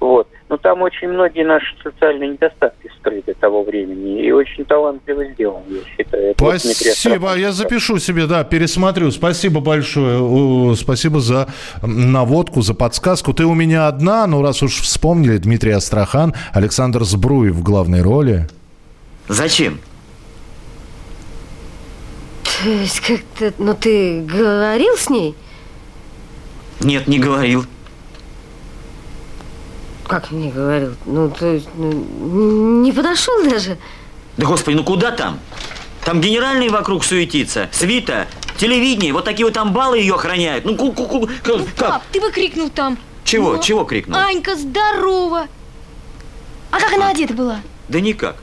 Вот. 0.01 0.29
Но 0.50 0.57
там 0.57 0.83
очень 0.83 1.07
многие 1.07 1.45
наши 1.45 1.76
социальные 1.80 2.30
недостатки 2.30 2.90
скрыты 2.99 3.35
того 3.35 3.62
времени. 3.62 4.21
И 4.21 4.33
очень 4.33 4.64
талантливо 4.64 5.25
сделан, 5.26 5.62
я 5.69 5.78
считаю. 5.97 6.35
Спасибо. 6.37 7.37
Я 7.37 7.52
запишу 7.52 8.00
себе, 8.00 8.26
да, 8.26 8.42
пересмотрю. 8.42 9.12
Спасибо 9.12 9.61
большое. 9.61 10.75
Спасибо 10.75 11.21
за 11.21 11.47
наводку, 11.83 12.62
за 12.62 12.75
подсказку. 12.75 13.33
Ты 13.33 13.45
у 13.45 13.54
меня 13.54 13.87
одна, 13.87 14.26
ну 14.26 14.42
раз 14.42 14.61
уж 14.64 14.80
вспомнили, 14.80 15.37
Дмитрий 15.38 15.71
Астрахан, 15.71 16.35
Александр 16.52 17.04
Збруев 17.04 17.54
в 17.54 17.62
главной 17.62 18.02
роли. 18.02 18.49
Зачем? 19.28 19.78
То 22.42 22.69
есть 22.69 22.99
как-то, 22.99 23.54
ну 23.62 23.75
ты 23.75 24.23
говорил 24.23 24.97
с 24.97 25.09
ней? 25.09 25.37
Нет, 26.80 27.06
не 27.06 27.21
говорил. 27.21 27.67
Как 30.11 30.33
не 30.33 30.51
говорил? 30.51 30.97
Ну, 31.07 31.31
то 31.31 31.47
есть, 31.47 31.69
ну, 31.77 32.83
не 32.83 32.91
подошел 32.91 33.45
даже. 33.45 33.79
Да 34.37 34.45
господи, 34.45 34.75
ну 34.75 34.83
куда 34.83 35.13
там? 35.13 35.39
Там 36.05 36.21
генеральные 36.21 36.69
вокруг 36.69 37.05
суетится, 37.05 37.69
свита, 37.71 38.27
телевидение, 38.57 39.13
вот 39.13 39.25
такие 39.25 39.45
вот 39.45 39.55
там 39.55 39.73
баллы 39.73 39.99
ее 39.99 40.17
охраняют. 40.17 40.65
Ну, 40.65 40.75
ку 40.75 40.89
-ку 40.89 41.09
-ку, 41.09 41.31
ну, 41.47 41.59
как? 41.77 41.89
Пап, 41.91 42.03
ты 42.11 42.21
бы 42.21 42.33
крикнул 42.33 42.71
там. 42.71 42.99
Чего? 43.23 43.53
Ну, 43.53 43.63
Чего 43.63 43.85
крикнул? 43.85 44.19
Анька, 44.19 44.57
здорово! 44.57 45.47
А 46.73 46.81
как 46.81 46.93
а? 46.93 46.97
она 46.97 47.11
одета 47.11 47.35
была? 47.35 47.61
Да 47.89 48.01
никак. 48.01 48.35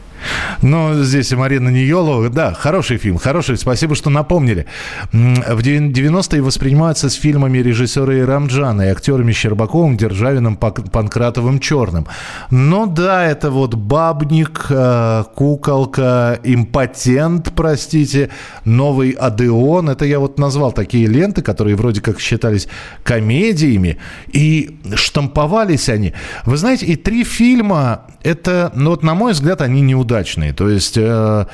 Но 0.62 1.04
здесь 1.04 1.32
Марина 1.32 1.70
Ниелова, 1.70 2.30
да, 2.30 2.54
хороший 2.54 2.98
фильм, 2.98 3.18
хороший, 3.18 3.58
спасибо, 3.58 3.96
что 3.96 4.10
напомнили. 4.10 4.66
В 5.12 5.60
90-е 5.60 6.42
воспринимаются 6.42 7.10
с 7.10 7.14
фильмами 7.14 7.60
режиссера 7.60 8.20
Ирамджана 8.20 8.84
и 8.84 8.88
актерами 8.90 9.32
Щербаковым, 9.32 9.98
Державиным, 9.98 10.56
Панкратовым, 10.58 11.60
Черным. 11.60 12.08
Но 12.52 12.86
да, 12.86 13.26
это 13.26 13.52
вот 13.52 13.76
бабник, 13.76 14.66
э, 14.70 15.24
куколка, 15.36 16.40
импотент, 16.44 17.54
простите, 17.56 18.30
новый 18.66 19.12
Адеон. 19.12 19.90
Это 19.90 20.06
я 20.06 20.20
вот 20.20 20.40
назвал 20.40 20.72
такие 20.72 21.08
ленты, 21.08 21.42
которые 21.42 21.76
вроде 21.76 22.02
как 22.02 22.20
считались 22.20 22.68
комедиями, 23.04 23.98
и 24.32 24.78
штамповались 24.96 25.90
они. 25.90 26.14
Вы 26.46 26.58
знаете, 26.58 26.86
и 26.86 26.96
три 26.96 27.24
фильма, 27.24 28.02
это, 28.24 28.72
ну 28.76 28.92
вот 28.92 29.04
на 29.04 29.16
мой 29.16 29.34
взгляд, 29.34 29.62
они 29.62 29.82
неудачные 29.82 30.17
удачный. 30.18 30.54
То 30.54 30.70
есть 30.70 30.98
э, 30.98 31.46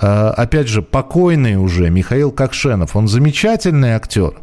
э, 0.00 0.06
опять 0.06 0.68
же, 0.68 0.82
покойный 0.82 1.56
уже 1.56 1.90
Михаил 1.90 2.30
Кокшенов, 2.30 2.96
он 2.96 3.08
замечательный 3.08 3.90
актер, 3.90 4.34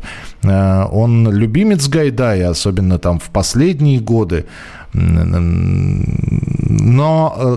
э, 0.43 0.83
он 0.91 1.31
любимец 1.31 1.87
Гайдая, 1.87 2.49
особенно 2.49 2.99
там 2.99 3.19
в 3.19 3.29
последние 3.29 3.99
годы, 3.99 4.45
но 4.93 5.19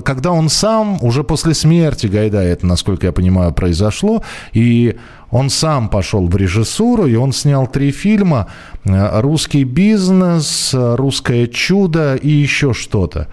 когда 0.05 0.33
он 0.33 0.49
сам, 0.49 0.99
уже 1.01 1.23
после 1.25 1.55
смерти 1.55 2.07
Гайдая, 2.09 2.53
это, 2.53 2.67
насколько 2.67 3.07
я 3.07 3.13
понимаю, 3.13 3.53
произошло, 3.53 4.23
и 4.53 4.97
он 5.31 5.49
сам 5.49 5.89
пошел 5.89 6.27
в 6.27 6.37
режиссуру, 6.37 7.07
и 7.07 7.15
он 7.15 7.33
снял 7.33 7.67
три 7.67 7.93
фильма 7.93 8.49
«Русский 8.85 9.65
бизнес», 9.65 10.75
«Русское 10.75 11.47
чудо» 11.47 12.17
и 12.17 12.29
еще 12.29 12.75
что-то. 12.75 13.29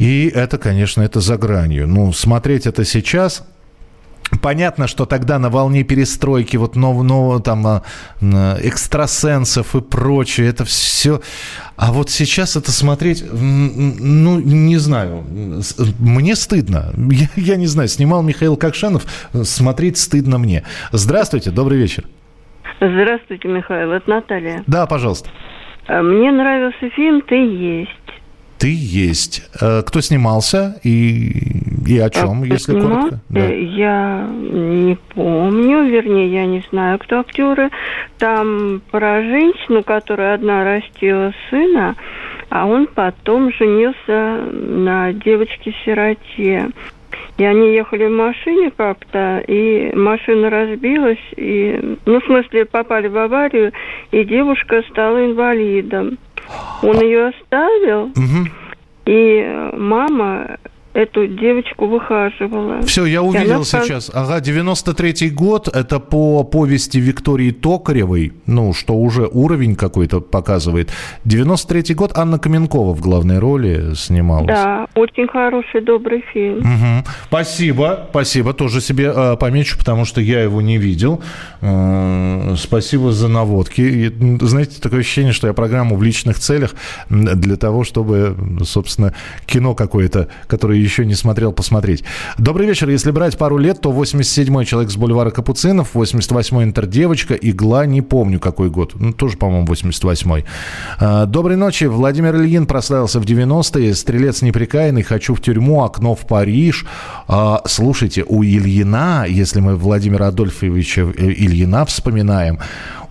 И 0.00 0.32
это, 0.34 0.56
конечно, 0.56 1.02
это 1.02 1.20
за 1.20 1.36
гранью. 1.36 1.86
Ну, 1.86 2.12
смотреть 2.12 2.66
это 2.66 2.84
сейчас, 2.84 3.46
Понятно, 4.42 4.86
что 4.86 5.06
тогда 5.06 5.40
на 5.40 5.50
волне 5.50 5.82
перестройки, 5.82 6.56
вот 6.56 6.76
нового, 6.76 7.02
нового 7.02 7.42
там 7.42 7.66
а, 7.66 7.82
экстрасенсов 8.62 9.74
и 9.74 9.80
прочее, 9.80 10.48
это 10.48 10.64
все. 10.64 11.20
А 11.76 11.92
вот 11.92 12.10
сейчас 12.10 12.54
это 12.54 12.70
смотреть, 12.70 13.24
ну, 13.32 14.38
не 14.38 14.76
знаю, 14.76 15.24
мне 15.98 16.36
стыдно. 16.36 16.92
Я, 16.96 17.26
я 17.34 17.56
не 17.56 17.66
знаю, 17.66 17.88
снимал 17.88 18.22
Михаил 18.22 18.56
Кокшанов, 18.56 19.02
смотреть 19.42 19.98
стыдно 19.98 20.38
мне. 20.38 20.62
Здравствуйте, 20.92 21.50
добрый 21.50 21.78
вечер. 21.78 22.04
Здравствуйте, 22.80 23.48
Михаил, 23.48 23.90
это 23.90 24.08
Наталья. 24.08 24.62
Да, 24.68 24.86
пожалуйста. 24.86 25.28
А, 25.88 26.02
мне 26.02 26.30
нравился 26.30 26.88
фильм 26.90 27.20
«Ты 27.22 27.34
есть». 27.34 27.99
Ты 28.60 28.76
есть. 28.76 29.42
Э, 29.58 29.82
кто 29.82 30.02
снимался 30.02 30.78
и, 30.84 31.32
и 31.86 31.98
о 31.98 32.10
чем, 32.10 32.42
а 32.42 32.46
если 32.46 32.78
коротко? 32.78 33.20
Да. 33.30 33.46
Я 33.46 34.28
не 34.30 34.98
помню, 35.14 35.84
вернее, 35.84 36.30
я 36.30 36.44
не 36.44 36.62
знаю, 36.70 36.98
кто 36.98 37.20
актеры. 37.20 37.70
Там 38.18 38.82
про 38.90 39.22
женщину, 39.22 39.82
которая 39.82 40.34
одна 40.34 40.62
растила 40.62 41.32
сына, 41.48 41.96
а 42.50 42.66
он 42.66 42.86
потом 42.86 43.50
женился 43.54 44.44
на 44.52 45.14
девочке-сироте. 45.14 46.68
И 47.38 47.44
они 47.44 47.72
ехали 47.74 48.06
в 48.06 48.12
машине 48.12 48.70
как-то, 48.76 49.42
и 49.46 49.94
машина 49.94 50.50
разбилась, 50.50 51.18
и, 51.36 51.96
ну, 52.04 52.20
в 52.20 52.24
смысле, 52.24 52.66
попали 52.66 53.08
в 53.08 53.16
аварию, 53.16 53.72
и 54.10 54.24
девушка 54.24 54.82
стала 54.90 55.24
инвалидом. 55.24 56.18
Он 56.82 57.00
ее 57.00 57.28
оставил, 57.28 58.04
угу. 58.04 58.48
и 59.06 59.70
мама 59.74 60.58
эту 60.92 61.26
девочку 61.26 61.86
выхаживала. 61.86 62.82
Все, 62.82 63.04
я 63.06 63.22
увидел 63.22 63.56
она 63.56 63.64
сейчас. 63.64 64.10
Ага, 64.12 64.38
93-й 64.40 65.30
год. 65.30 65.68
Это 65.68 66.00
по 66.00 66.42
повести 66.44 66.98
Виктории 66.98 67.52
Токаревой. 67.52 68.32
Ну, 68.46 68.72
что 68.72 68.94
уже 68.94 69.28
уровень 69.30 69.76
какой-то 69.76 70.20
показывает. 70.20 70.90
93-й 71.24 71.94
год. 71.94 72.12
Анна 72.16 72.38
Каменкова 72.38 72.94
в 72.94 73.00
главной 73.00 73.38
роли 73.38 73.94
снималась. 73.94 74.48
Да, 74.48 74.86
очень 74.94 75.28
хороший, 75.28 75.80
добрый 75.80 76.24
фильм. 76.32 76.58
Мгм. 76.58 77.04
Спасибо, 77.28 78.06
спасибо. 78.10 78.52
Тоже 78.52 78.80
себе 78.80 79.12
э, 79.14 79.36
помечу, 79.36 79.78
потому 79.78 80.04
что 80.04 80.20
я 80.20 80.42
его 80.42 80.60
не 80.60 80.78
видел. 80.78 81.22
Э, 81.60 82.54
спасибо 82.56 83.12
за 83.12 83.28
наводки. 83.28 83.80
И, 83.80 84.08
знаете, 84.40 84.80
такое 84.80 85.00
ощущение, 85.00 85.32
что 85.32 85.46
я 85.46 85.52
программу 85.52 85.96
в 85.96 86.02
личных 86.02 86.38
целях 86.38 86.74
для 87.08 87.56
того, 87.56 87.84
чтобы, 87.84 88.36
собственно, 88.64 89.14
кино 89.46 89.74
какое-то, 89.74 90.28
которое 90.46 90.79
еще 90.80 91.06
не 91.06 91.14
смотрел, 91.14 91.52
посмотреть. 91.52 92.04
Добрый 92.38 92.66
вечер. 92.66 92.88
Если 92.88 93.10
брать 93.10 93.38
пару 93.38 93.58
лет, 93.58 93.80
то 93.80 93.92
87-й 93.92 94.64
человек 94.64 94.90
с 94.90 94.96
бульвара 94.96 95.30
Капуцинов, 95.30 95.94
88-й 95.94 96.64
интердевочка, 96.64 97.34
игла, 97.34 97.86
не 97.86 98.02
помню 98.02 98.40
какой 98.40 98.70
год. 98.70 98.92
Ну, 98.94 99.12
тоже, 99.12 99.36
по-моему, 99.36 99.66
88-й. 99.66 100.44
Э, 101.00 101.26
Доброй 101.26 101.56
ночи. 101.56 101.84
Владимир 101.84 102.36
Ильин 102.36 102.66
прославился 102.66 103.20
в 103.20 103.24
90-е. 103.24 103.94
Стрелец 103.94 104.42
неприкаянный. 104.42 105.02
Хочу 105.02 105.34
в 105.34 105.40
тюрьму. 105.40 105.84
Окно 105.84 106.14
в 106.14 106.26
Париж. 106.26 106.86
А, 107.28 107.62
Слушайте, 107.66 108.24
у 108.26 108.42
Ильина, 108.42 109.24
если 109.28 109.60
мы 109.60 109.76
Владимира 109.76 110.28
Адольфовича 110.28 111.02
э, 111.02 111.32
Ильина 111.32 111.84
вспоминаем, 111.84 112.58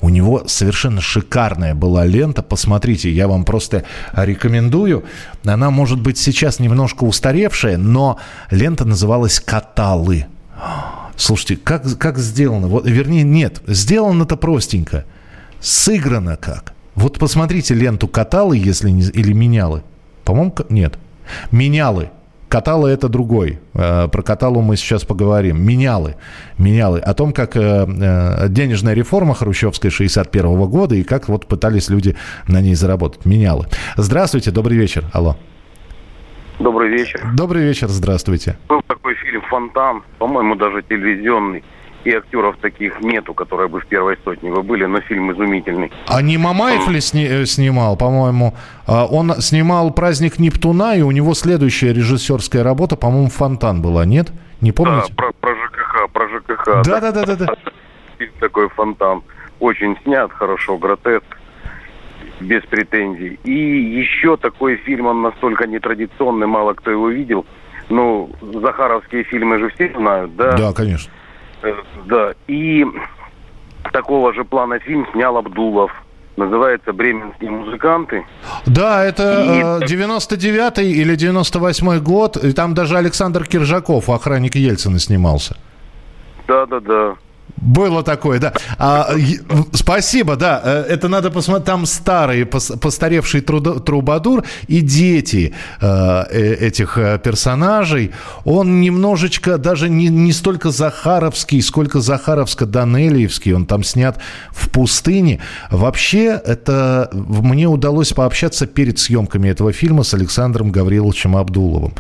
у 0.02 0.10
него 0.10 0.44
совершенно 0.48 1.02
шикарная 1.02 1.76
была 1.76 2.06
лента. 2.06 2.42
Посмотрите, 2.42 3.12
я 3.12 3.28
вам 3.28 3.44
просто 3.44 3.84
рекомендую. 4.14 5.04
Она 5.44 5.70
может 5.72 6.00
быть 6.00 6.18
сейчас 6.18 6.60
немножко 6.60 7.04
устаревшая, 7.04 7.78
но 7.78 8.18
лента 8.50 8.86
называлась 8.86 9.40
«Каталы». 9.40 10.28
Слушайте, 11.16 11.58
как, 11.58 11.98
как 11.98 12.18
сделано? 12.18 12.68
Вот, 12.68 12.88
вернее, 12.88 13.24
нет, 13.24 13.62
сделано-то 13.68 14.38
простенько. 14.38 15.06
Сыграно 15.60 16.38
как? 16.38 16.74
Вот 16.96 17.20
посмотрите 17.20 17.74
ленту 17.74 18.08
«Каталы», 18.08 18.58
если 18.58 18.90
не, 18.90 19.04
или 19.04 19.34
«Менялы». 19.34 19.84
По-моему, 20.24 20.56
нет. 20.70 20.98
«Менялы». 21.52 22.10
Каталы 22.50 22.90
это 22.90 23.08
другой. 23.10 23.60
Э, 23.76 24.08
Про 24.12 24.24
Каталу 24.24 24.62
мы 24.62 24.76
сейчас 24.76 25.06
поговорим. 25.06 25.62
Менялы. 25.62 26.16
Менялы. 26.58 27.00
О 27.00 27.14
том, 27.14 27.32
как 27.32 27.56
э, 27.56 27.60
э, 27.60 28.50
денежная 28.50 28.96
реформа 28.96 29.36
хрущевская 29.36 29.92
61 29.92 30.68
года 30.68 30.96
и 30.96 31.04
как 31.04 31.30
вот 31.30 31.46
пытались 31.46 31.90
люди 31.90 32.16
на 32.48 32.60
ней 32.62 32.74
заработать. 32.74 33.26
Менялы. 33.26 33.66
Здравствуйте, 33.98 34.50
добрый 34.50 34.78
вечер. 34.78 35.06
Алло. 35.14 35.36
Добрый 36.60 36.90
вечер. 36.90 37.22
Добрый 37.36 37.64
вечер, 37.64 37.88
здравствуйте. 37.88 38.58
Был 38.68 38.82
такой 38.88 39.16
фильм 39.16 39.42
«Фонтан», 39.50 40.04
по-моему, 40.18 40.56
даже 40.56 40.82
телевизионный. 40.82 41.64
И 42.06 42.12
актеров 42.16 42.56
таких 42.62 43.02
нету, 43.02 43.34
которые 43.34 43.68
бы 43.68 43.82
в 43.82 43.86
первой 43.86 44.18
сотне 44.24 44.50
бы 44.52 44.64
были, 44.64 44.86
но 44.86 45.02
фильм 45.02 45.34
изумительный. 45.34 45.92
А 46.08 46.22
не 46.22 46.38
Мамаев 46.38 46.88
ли 46.88 47.02
сни- 47.02 47.28
э, 47.28 47.46
снимал, 47.46 47.98
по-моему? 47.98 48.54
А, 48.88 49.06
Он 49.06 49.34
снимал 49.42 49.92
«Праздник 49.92 50.40
Нептуна», 50.40 50.96
и 50.96 51.02
у 51.02 51.12
него 51.12 51.34
следующая 51.34 51.92
режиссерская 51.94 52.64
работа, 52.64 52.96
по-моему, 52.96 53.30
«Фонтан» 53.30 53.82
была, 53.82 54.06
нет? 54.06 54.30
Не 54.62 54.72
помните? 54.72 55.08
Да, 55.10 55.16
про, 55.16 55.34
про 55.34 55.56
ЖКХ, 55.56 56.10
про 56.14 56.28
ЖКХ. 56.30 56.66
Да, 56.86 57.00
да, 57.02 57.12
да, 57.12 57.36
да. 57.36 57.48
Фильм 58.18 58.32
такой 58.40 58.70
«Фонтан». 58.70 59.22
Очень 59.60 59.98
снят, 60.04 60.32
хорошо, 60.32 60.78
гротеск, 60.78 61.26
без 62.40 62.64
претензий. 62.64 63.38
И 63.44 63.52
еще 63.52 64.38
такой 64.38 64.78
фильм, 64.78 65.08
он 65.08 65.22
настолько 65.22 65.68
нетрадиционный, 65.68 66.48
мало 66.48 66.74
кто 66.76 66.92
его 66.92 67.10
видел. 67.10 67.46
Ну, 67.90 68.30
Захаровские 68.42 69.24
фильмы 69.24 69.60
же 69.60 69.70
все 69.72 69.92
знают, 69.98 70.36
да? 70.38 70.54
Да, 70.56 70.72
конечно. 70.74 71.12
Э, 71.64 71.74
Да, 72.06 72.34
и 72.48 72.86
такого 73.92 74.34
же 74.34 74.44
плана 74.44 74.80
фильм 74.80 75.08
снял 75.14 75.38
Абдулов. 75.38 75.92
Называется 76.38 76.94
«Бременские 76.94 77.52
музыканты». 77.52 78.24
Да, 78.66 79.04
это 79.04 79.80
э, 79.82 79.86
99-й 79.86 80.92
или 80.92 81.16
98-й 81.18 82.00
год, 82.00 82.38
и 82.38 82.54
там 82.54 82.74
даже 82.74 82.98
Александр 82.98 83.46
Киржаков, 83.46 84.10
охранник 84.10 84.56
Ельцина, 84.56 85.00
снимался. 85.00 85.58
Да-да-да. 86.48 87.16
Было 87.62 88.04
такое, 88.04 88.40
да. 88.40 88.54
А, 88.78 89.10
спасибо, 89.74 90.36
да. 90.36 90.62
э, 90.64 90.86
Это 90.90 91.08
надо 91.08 91.30
посмотреть. 91.32 91.66
Там 91.66 91.86
старый, 91.86 92.44
пос- 92.44 92.78
постаревший 92.78 93.42
трудо- 93.42 93.80
трубадур 93.80 94.44
и 94.68 94.82
дети 94.82 95.54
э, 95.82 96.24
э, 96.32 96.54
этих 96.68 96.98
э, 96.98 97.20
персонажей. 97.20 98.12
Он 98.46 98.80
немножечко, 98.82 99.58
даже 99.58 99.90
не, 99.90 100.08
не 100.08 100.32
столько 100.32 100.72
Захаровский, 100.72 101.62
сколько 101.62 102.00
Захаровско-Данелиевский. 102.00 103.54
Он 103.54 103.66
там 103.66 103.84
снят 103.84 104.18
в 104.52 104.70
пустыне. 104.70 105.40
Вообще, 105.70 106.40
это 106.46 107.10
мне 107.14 107.68
удалось 107.68 108.14
пообщаться 108.14 108.68
перед 108.68 109.00
съемками 109.00 109.50
этого 109.50 109.74
фильма 109.74 110.04
с 110.04 110.14
Александром 110.14 110.72
Гавриловичем 110.72 111.36
Абдуловым. 111.36 111.94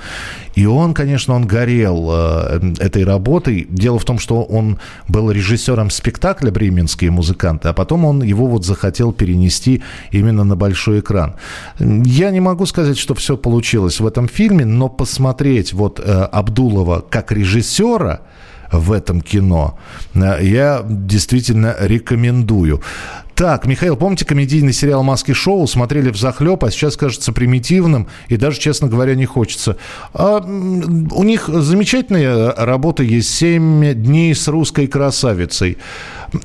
И 0.59 0.65
он, 0.65 0.93
конечно, 0.93 1.35
он 1.35 1.47
горел 1.47 2.09
э, 2.11 2.73
этой 2.79 3.05
работой. 3.05 3.65
Дело 3.69 3.97
в 3.97 4.03
том, 4.03 4.19
что 4.19 4.43
он 4.43 4.77
был 5.07 5.31
режиссером 5.31 5.89
спектакля 5.89 6.51
«Бременские 6.51 7.11
музыканты», 7.11 7.69
а 7.69 7.73
потом 7.73 8.03
он 8.03 8.23
его 8.23 8.45
вот 8.45 8.65
захотел 8.65 9.13
перенести 9.13 9.81
именно 10.11 10.43
на 10.43 10.57
большой 10.57 10.99
экран. 10.99 11.35
Я 11.79 12.31
не 12.31 12.41
могу 12.41 12.65
сказать, 12.65 12.97
что 12.97 13.15
все 13.15 13.37
получилось 13.37 14.01
в 14.01 14.05
этом 14.05 14.27
фильме, 14.27 14.65
но 14.65 14.89
посмотреть 14.89 15.71
вот 15.71 16.01
э, 16.01 16.03
Абдулова 16.03 17.05
как 17.09 17.31
режиссера, 17.31 18.19
в 18.71 18.91
этом 18.91 19.21
кино. 19.21 19.77
Э, 20.15 20.37
Я 20.41 20.83
действительно 20.87 21.75
рекомендую. 21.79 22.81
Так, 23.39 23.65
Михаил, 23.65 23.95
помните 23.95 24.25
комедийный 24.25 24.73
сериал 24.73 25.01
«Маски 25.01 25.31
шоу»? 25.31 25.65
Смотрели 25.65 26.11
в 26.11 26.17
захлеб, 26.17 26.61
а 26.65 26.71
сейчас 26.71 26.97
кажется 26.97 27.31
примитивным 27.31 28.09
и 28.27 28.35
даже, 28.35 28.59
честно 28.59 28.89
говоря, 28.89 29.15
не 29.15 29.25
хочется. 29.25 29.77
А, 30.13 30.39
у 30.41 31.23
них 31.23 31.47
замечательная 31.47 32.53
работа 32.53 33.01
есть 33.01 33.33
«Семь 33.33 33.93
дней 33.93 34.35
с 34.35 34.45
русской 34.49 34.87
красавицей». 34.87 35.77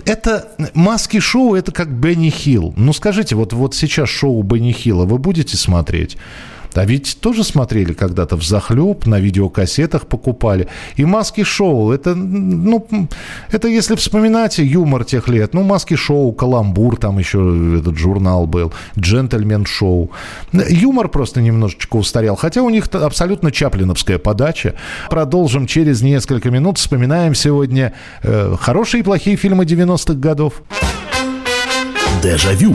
Это 0.05 0.53
«Маски 0.75 1.19
шоу»— 1.19 1.55
это 1.57 1.73
как 1.73 1.91
Бенни 1.91 2.31
Хилл. 2.31 2.73
Ну, 2.77 2.93
скажите, 2.93 3.35
вот, 3.35 3.53
вот 3.53 3.75
сейчас 3.75 4.09
шоу 4.09 4.41
Бенни 4.45 4.71
Хилла 4.71 5.05
вы 5.05 5.19
будете 5.19 5.57
смотреть? 5.57 6.17
А 6.77 6.85
ведь 6.85 7.19
тоже 7.21 7.45
смотрели 7.45 7.93
когда-то 7.93 8.37
в 8.37 8.43
захлеб, 8.43 9.07
на 9.07 9.21
видеокассетах 9.21 10.07
покупали. 10.07 10.69
И 10.97 11.05
маски 11.05 11.45
шоу, 11.45 11.93
это, 11.93 12.15
ну, 12.15 12.87
это 13.51 13.69
если 13.69 13.95
вспоминать 13.95 14.59
юмор 14.59 15.05
тех 15.05 15.29
лет, 15.29 15.55
ну, 15.55 15.63
маски 15.63 15.95
шоу, 15.95 16.33
каламбур, 16.33 16.97
там 16.97 17.19
еще 17.19 17.79
этот 17.79 17.97
журнал 17.97 18.47
был, 18.47 18.73
джентльмен 18.99 19.67
шоу. 19.67 20.11
Юмор 20.53 21.09
просто 21.09 21.41
немножечко 21.41 21.97
устарел, 21.97 22.37
хотя 22.37 22.63
у 22.63 22.71
них 22.71 22.87
абсолютно 22.93 23.51
чаплиновская 23.51 24.19
подача. 24.19 24.75
Продолжим 25.11 25.67
через 25.67 26.03
несколько 26.03 26.51
минут. 26.51 26.79
Вспоминаем 26.79 27.35
сегодня 27.35 27.95
э, 28.23 28.57
хорошие 28.59 29.01
и 29.01 29.05
плохие 29.05 29.37
фильмы 29.37 29.65
90-х 29.65 30.15
годов. 30.15 30.63
Дежавю. 32.23 32.75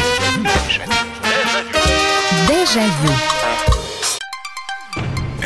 Дежавю. 2.48 3.39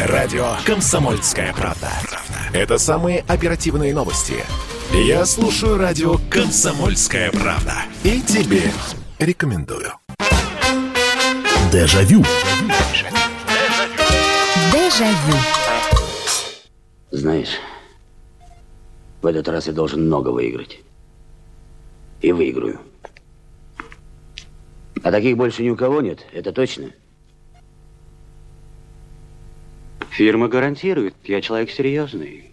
Радио 0.07 0.57
«Комсомольская 0.65 1.53
правда». 1.53 1.89
Это 2.51 2.77
самые 2.77 3.23
оперативные 3.25 3.93
новости. 3.93 4.43
Я 4.91 5.25
слушаю 5.25 5.77
радио 5.77 6.17
«Комсомольская 6.29 7.31
правда». 7.31 7.75
И 8.03 8.19
тебе 8.19 8.63
рекомендую. 9.17 9.93
Дежавю. 11.71 12.21
Дежавю. 14.73 15.37
Знаешь, 17.11 17.59
в 19.21 19.25
этот 19.25 19.47
раз 19.47 19.67
я 19.67 19.73
должен 19.73 20.07
много 20.07 20.29
выиграть. 20.29 20.79
И 22.19 22.33
выиграю. 22.33 22.81
А 25.01 25.11
таких 25.11 25.37
больше 25.37 25.63
ни 25.63 25.69
у 25.69 25.77
кого 25.77 26.01
нет, 26.01 26.25
это 26.33 26.51
точно. 26.51 26.91
Фирма 30.13 30.47
гарантирует, 30.47 31.15
я 31.23 31.41
человек 31.41 31.71
серьезный. 31.71 32.52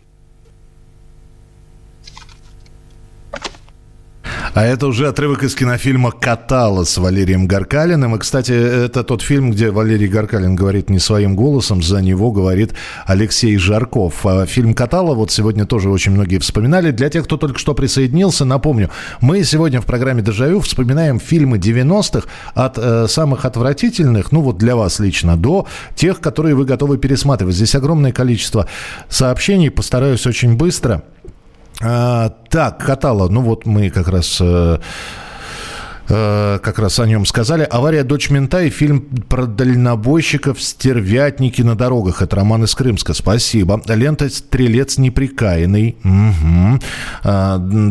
А 4.52 4.64
это 4.64 4.88
уже 4.88 5.06
отрывок 5.06 5.44
из 5.44 5.54
кинофильма 5.54 6.10
«Катала» 6.10 6.82
с 6.82 6.98
Валерием 6.98 7.46
Гаркалиным. 7.46 8.16
И, 8.16 8.18
кстати, 8.18 8.50
это 8.50 9.04
тот 9.04 9.22
фильм, 9.22 9.52
где 9.52 9.70
Валерий 9.70 10.08
Гаркалин 10.08 10.56
говорит 10.56 10.90
не 10.90 10.98
своим 10.98 11.36
голосом, 11.36 11.82
за 11.82 12.02
него 12.02 12.32
говорит 12.32 12.74
Алексей 13.06 13.56
Жарков. 13.58 14.26
А 14.26 14.46
фильм 14.46 14.74
«Катала» 14.74 15.14
вот 15.14 15.30
сегодня 15.30 15.66
тоже 15.66 15.88
очень 15.88 16.10
многие 16.12 16.38
вспоминали. 16.38 16.90
Для 16.90 17.10
тех, 17.10 17.26
кто 17.26 17.36
только 17.36 17.60
что 17.60 17.74
присоединился, 17.74 18.44
напомню, 18.44 18.90
мы 19.20 19.44
сегодня 19.44 19.80
в 19.80 19.86
программе 19.86 20.20
«Дежавю» 20.20 20.58
вспоминаем 20.58 21.20
фильмы 21.20 21.58
90-х 21.58 22.26
от 22.54 22.76
э, 22.76 23.06
самых 23.06 23.44
отвратительных, 23.44 24.32
ну 24.32 24.40
вот 24.40 24.58
для 24.58 24.74
вас 24.74 24.98
лично, 24.98 25.36
до 25.36 25.68
тех, 25.94 26.20
которые 26.20 26.56
вы 26.56 26.64
готовы 26.64 26.98
пересматривать. 26.98 27.54
Здесь 27.54 27.76
огромное 27.76 28.10
количество 28.10 28.66
сообщений, 29.08 29.70
постараюсь 29.70 30.26
очень 30.26 30.56
быстро. 30.56 31.04
А, 31.82 32.28
так, 32.50 32.78
Катала, 32.84 33.28
ну 33.28 33.40
вот 33.42 33.66
мы 33.66 33.90
как 33.90 34.08
раз... 34.08 34.38
Э, 34.40 34.78
как 36.10 36.78
раз 36.80 36.98
о 36.98 37.06
нем 37.06 37.24
сказали. 37.24 37.62
«Авария 37.70 38.02
дочь 38.02 38.30
мента» 38.30 38.62
и 38.62 38.70
фильм 38.70 39.00
про 39.28 39.46
дальнобойщиков 39.46 40.60
«Стервятники 40.60 41.62
на 41.62 41.76
дорогах». 41.76 42.20
Это 42.20 42.36
роман 42.36 42.64
из 42.64 42.74
Крымска. 42.74 43.14
Спасибо. 43.14 43.80
Лента 43.86 44.28
«Стрелец 44.28 44.98
неприкаянный». 44.98 45.96
Угу. 46.02 46.80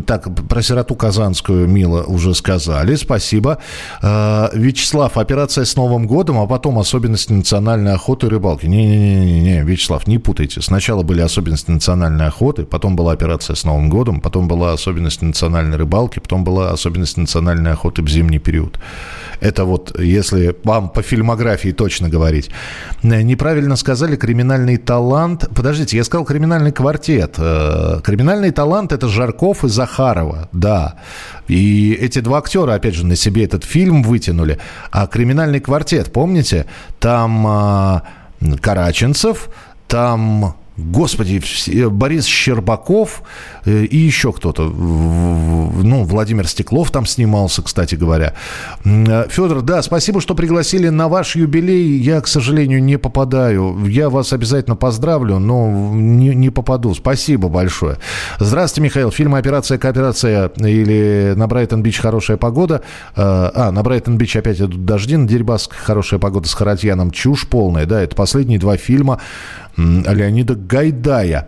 Так, 0.05 0.47
про 0.49 0.61
сироту 0.61 0.95
казанскую 0.95 1.67
Мила 1.67 2.03
уже 2.03 2.35
сказали. 2.35 2.95
Спасибо. 2.95 3.59
А, 4.01 4.49
Вячеслав, 4.53 5.17
операция 5.17 5.63
с 5.63 5.77
Новым 5.77 6.05
годом, 6.05 6.39
а 6.39 6.45
потом 6.45 6.77
особенности 6.77 7.31
национальной 7.31 7.93
охоты 7.93 8.27
и 8.27 8.29
рыбалки. 8.29 8.65
Не-не-не, 8.65 9.63
Вячеслав, 9.63 10.07
не 10.07 10.17
путайте. 10.17 10.61
Сначала 10.61 11.03
были 11.03 11.21
особенности 11.21 11.71
национальной 11.71 12.27
охоты, 12.27 12.65
потом 12.65 12.97
была 12.97 13.13
операция 13.13 13.55
с 13.55 13.63
Новым 13.63 13.89
годом, 13.89 14.19
потом 14.19 14.49
была 14.49 14.73
особенность 14.73 15.21
национальной 15.21 15.77
рыбалки, 15.77 16.19
потом 16.19 16.43
была 16.43 16.71
особенность 16.71 17.15
национальной 17.15 17.71
охоты 17.71 18.01
зимний 18.09 18.39
период. 18.39 18.79
Это 19.41 19.63
вот, 19.63 19.97
если 19.99 20.55
вам 20.63 20.89
по 20.89 21.01
фильмографии 21.01 21.71
точно 21.71 22.09
говорить. 22.09 22.49
Неправильно 23.03 23.77
сказали 23.77 24.15
«криминальный 24.15 24.77
талант». 24.77 25.47
Подождите, 25.55 25.97
я 25.97 26.03
сказал 26.03 26.25
«криминальный 26.25 26.71
квартет». 26.71 27.35
Э, 27.37 28.01
«Криминальный 28.03 28.51
талант»— 28.51 28.91
это 28.93 29.07
Жарков 29.07 29.63
и 29.63 29.69
Захарова, 29.69 30.49
да. 30.51 30.95
И 31.47 31.93
эти 31.93 32.19
два 32.19 32.39
актера, 32.39 32.73
опять 32.73 32.95
же, 32.95 33.05
на 33.05 33.15
себе 33.15 33.45
этот 33.45 33.63
фильм 33.63 34.03
вытянули. 34.03 34.59
А 34.91 35.07
«Криминальный 35.07 35.61
квартет», 35.61 36.11
помните? 36.11 36.65
Там 36.99 37.45
а, 37.47 38.03
Караченцев, 38.61 39.49
там 39.87 40.55
Господи, 40.91 41.41
Борис 41.87 42.25
Щербаков 42.25 43.23
э, 43.65 43.83
и 43.83 43.97
еще 43.97 44.31
кто-то. 44.31 44.63
Ну, 44.63 46.03
Владимир 46.03 46.47
Стеклов 46.47 46.91
там 46.91 47.05
снимался, 47.05 47.61
кстати 47.61 47.95
говоря. 47.95 48.33
Э, 48.85 49.27
Федор, 49.29 49.61
да, 49.61 49.81
спасибо, 49.81 50.21
что 50.21 50.35
пригласили 50.35 50.89
на 50.89 51.07
ваш 51.07 51.35
юбилей. 51.35 51.97
Я, 51.97 52.21
к 52.21 52.27
сожалению, 52.27 52.81
не 52.83 52.97
попадаю. 52.97 53.85
Я 53.85 54.09
вас 54.09 54.33
обязательно 54.33 54.75
поздравлю, 54.75 55.39
но 55.39 55.91
не, 55.93 56.33
не 56.35 56.49
попаду. 56.49 56.93
Спасибо 56.93 57.49
большое. 57.49 57.97
Здравствуйте, 58.39 58.85
Михаил. 58.85 59.11
Фильм 59.11 59.35
«Операция 59.35 59.77
Кооперация» 59.77 60.47
или 60.57 61.33
«На 61.35 61.47
Брайтон-Бич 61.47 61.99
хорошая 61.99 62.37
погода». 62.37 62.81
Э, 63.15 63.49
а, 63.53 63.71
на 63.71 63.83
Брайтон-Бич 63.83 64.35
опять 64.37 64.59
идут 64.59 64.85
дожди, 64.85 65.17
на 65.17 65.27
Дерибаск 65.27 65.73
хорошая 65.73 66.19
погода 66.19 66.47
с 66.47 66.53
Харатьяном. 66.53 67.11
Чушь 67.11 67.47
полная, 67.47 67.85
да, 67.85 68.01
это 68.01 68.15
последние 68.15 68.59
два 68.59 68.77
фильма 68.77 69.19
Леонида 69.77 70.55
Гайдая. 70.55 71.47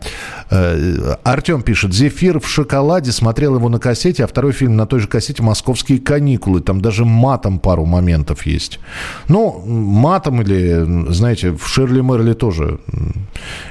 Э, 0.49 1.15
Артем 1.23 1.62
пишет, 1.62 1.93
«Зефир 1.93 2.39
в 2.39 2.47
шоколаде», 2.47 3.12
смотрел 3.12 3.55
его 3.55 3.69
на 3.69 3.79
кассете, 3.79 4.23
а 4.23 4.27
второй 4.27 4.51
фильм 4.51 4.75
на 4.75 4.86
той 4.86 4.99
же 4.99 5.07
кассете 5.07 5.43
«Московские 5.43 5.99
каникулы». 5.99 6.62
Там 6.62 6.81
даже 6.81 7.05
матом 7.05 7.60
пару 7.60 7.86
моментов 7.86 8.45
есть. 8.45 8.79
Ну, 9.27 9.63
матом 9.65 10.41
или, 10.41 11.12
знаете, 11.12 11.51
в 11.51 11.67
Шерли 11.67 12.01
Мерли 12.01 12.34
тоже 12.34 12.79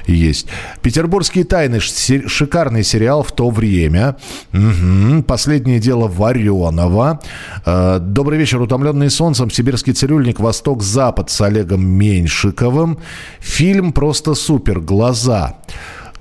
есть. 0.07 0.47
«Петербургские 0.81 1.43
тайны», 1.43 1.79
шикарный 1.79 2.83
сериал 2.83 3.23
в 3.23 3.31
то 3.31 3.49
время. 3.49 4.17
Угу. 4.53 5.23
«Последнее 5.23 5.79
дело 5.79 6.07
Варенова». 6.07 7.19
Э, 7.65 7.99
«Добрый 7.99 8.39
вечер, 8.39 8.61
утомленный 8.61 9.09
солнцем», 9.09 9.51
«Сибирский 9.51 9.93
цирюльник», 9.93 10.39
«Восток-Запад» 10.39 11.29
с 11.29 11.41
Олегом 11.41 11.85
Меньшиковым. 11.85 12.97
Фильм 13.39 13.93
просто 13.93 14.33
супер, 14.41 14.79
глаза. 14.79 15.55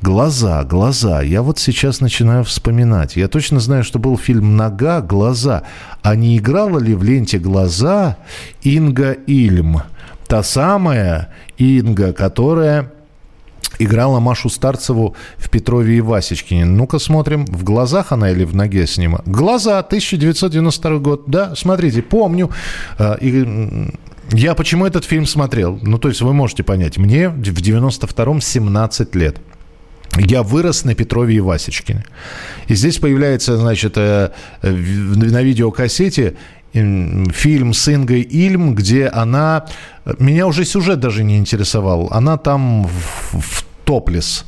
Глаза, 0.03 0.65
глаза. 0.65 1.23
Я 1.23 1.43
вот 1.43 1.59
сейчас 1.59 2.01
начинаю 2.01 2.45
вспоминать. 2.45 3.17
Я 3.17 3.29
точно 3.29 3.61
знаю, 3.61 3.85
что 3.85 3.99
был 3.99 4.17
фильм 4.17 4.57
«Нога, 4.57 5.01
глаза». 5.01 5.63
А 6.03 6.17
не 6.17 6.39
играла 6.39 6.79
ли 6.79 6.95
в 6.95 7.03
ленте 7.03 7.39
«Глаза» 7.39 8.17
Инга 8.63 9.13
Ильм? 9.13 9.83
Та 10.27 10.43
самая 10.43 11.29
Инга, 11.59 12.13
которая 12.13 12.93
играла 13.79 14.21
Машу 14.21 14.49
Старцеву 14.49 15.17
в 15.37 15.51
Петрове 15.51 15.99
и 15.99 16.01
Васечкине. 16.01 16.65
Ну-ка 16.65 16.99
смотрим, 16.99 17.45
в 17.47 17.65
глазах 17.65 18.13
она 18.13 18.31
или 18.31 18.45
в 18.45 18.55
ноге 18.55 18.87
снима? 18.87 19.23
Глаза, 19.27 19.79
1992 19.81 20.99
год. 20.99 21.25
Да, 21.27 21.55
смотрите, 21.57 22.03
помню. 22.03 22.51
А, 22.99 23.15
и 23.15 23.91
я 24.33 24.55
почему 24.55 24.87
этот 24.87 25.05
фильм 25.05 25.27
смотрел? 25.27 25.79
Ну, 25.83 25.99
то 25.99 26.09
есть 26.09 26.21
вы 26.21 26.33
можете 26.33 26.63
понять, 26.63 26.99
мне 26.99 27.29
в 27.29 27.41
92-м 27.41 28.41
17 28.41 29.15
лет. 29.15 29.41
Я 30.17 30.43
вырос 30.43 30.85
на 30.85 30.95
Петрове 30.95 31.37
и 31.37 31.41
Васечкине. 31.41 32.05
И 32.67 32.75
здесь 32.75 32.99
появляется, 32.99 33.57
значит, 33.57 33.95
э, 33.97 34.31
на 34.63 35.43
видеокассете 35.43 36.37
фильм 36.73 37.73
с 37.75 37.89
Ингой 37.89 38.23
Ильм, 38.23 38.75
где 38.75 39.07
она... 39.09 39.67
Меня 40.19 40.47
уже 40.47 40.65
сюжет 40.65 41.01
даже 41.01 41.25
не 41.25 41.37
интересовал. 41.37 42.09
Она 42.11 42.37
там 42.37 42.85
в, 42.85 43.41
в 43.41 43.65
топлес. 43.85 44.45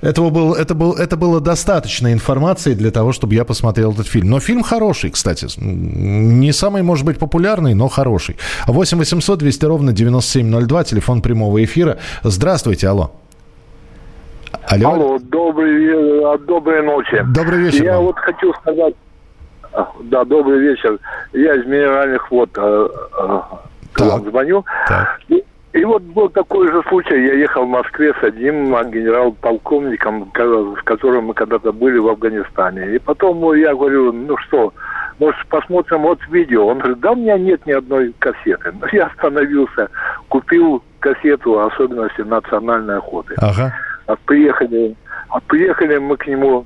Этого 0.00 0.30
был, 0.30 0.54
это, 0.54 0.74
был, 0.74 0.94
это 0.94 1.16
было 1.16 1.40
достаточно 1.40 2.12
информации 2.12 2.74
для 2.74 2.90
того, 2.90 3.12
чтобы 3.12 3.34
я 3.34 3.44
посмотрел 3.44 3.92
этот 3.92 4.06
фильм. 4.06 4.30
Но 4.30 4.40
фильм 4.40 4.62
хороший, 4.62 5.10
кстати. 5.10 5.46
Не 5.58 6.52
самый, 6.52 6.82
может 6.82 7.04
быть, 7.04 7.18
популярный, 7.18 7.74
но 7.74 7.88
хороший. 7.88 8.36
8 8.66 8.98
800 8.98 9.38
200 9.38 9.64
ровно 9.64 9.92
9702, 9.92 10.84
телефон 10.84 11.22
прямого 11.22 11.62
эфира. 11.64 11.98
Здравствуйте, 12.22 12.88
алло. 12.88 13.12
Алло, 14.66 14.90
алло 14.90 15.18
добрый, 15.18 16.24
а, 16.24 16.38
доброй 16.38 16.82
ночи. 16.82 17.24
Добрый 17.34 17.60
вечер. 17.60 17.84
Я 17.84 17.96
вам. 17.96 18.06
вот 18.06 18.18
хочу 18.18 18.52
сказать, 18.54 18.94
а, 19.72 19.90
да, 20.02 20.24
добрый 20.24 20.60
вечер. 20.60 20.98
Я 21.32 21.54
из 21.54 21.66
минеральных 21.66 22.30
вод 22.30 22.50
э, 22.56 22.88
э, 23.18 23.40
к 23.92 24.00
вам 24.00 24.30
звоню. 24.30 24.64
Так. 24.86 25.20
И 25.28 25.42
вот 25.84 26.02
был 26.02 26.28
такой 26.30 26.68
же 26.68 26.82
случай. 26.88 27.26
Я 27.26 27.34
ехал 27.34 27.64
в 27.64 27.68
Москве 27.68 28.14
с 28.20 28.24
одним 28.24 28.70
генерал-полковником, 28.90 30.32
с 30.34 30.82
которым 30.84 31.26
мы 31.26 31.34
когда-то 31.34 31.72
были 31.72 31.98
в 31.98 32.08
Афганистане. 32.08 32.94
И 32.94 32.98
потом 32.98 33.52
я 33.54 33.74
говорю, 33.74 34.12
ну 34.12 34.36
что, 34.38 34.72
может, 35.18 35.46
посмотрим 35.48 36.02
вот 36.02 36.20
видео. 36.30 36.66
Он 36.66 36.78
говорит, 36.78 37.00
да 37.00 37.12
у 37.12 37.16
меня 37.16 37.36
нет 37.36 37.66
ни 37.66 37.72
одной 37.72 38.14
кассеты. 38.18 38.72
Но 38.80 38.86
я 38.92 39.06
остановился, 39.06 39.88
купил 40.28 40.82
кассету 41.00 41.60
особенности 41.60 42.22
национальной 42.22 42.98
охоты. 42.98 43.34
Ага. 43.38 43.74
А 44.06 44.16
приехали, 44.24 44.96
а 45.28 45.40
приехали 45.40 45.98
мы 45.98 46.16
к 46.16 46.26
нему 46.26 46.64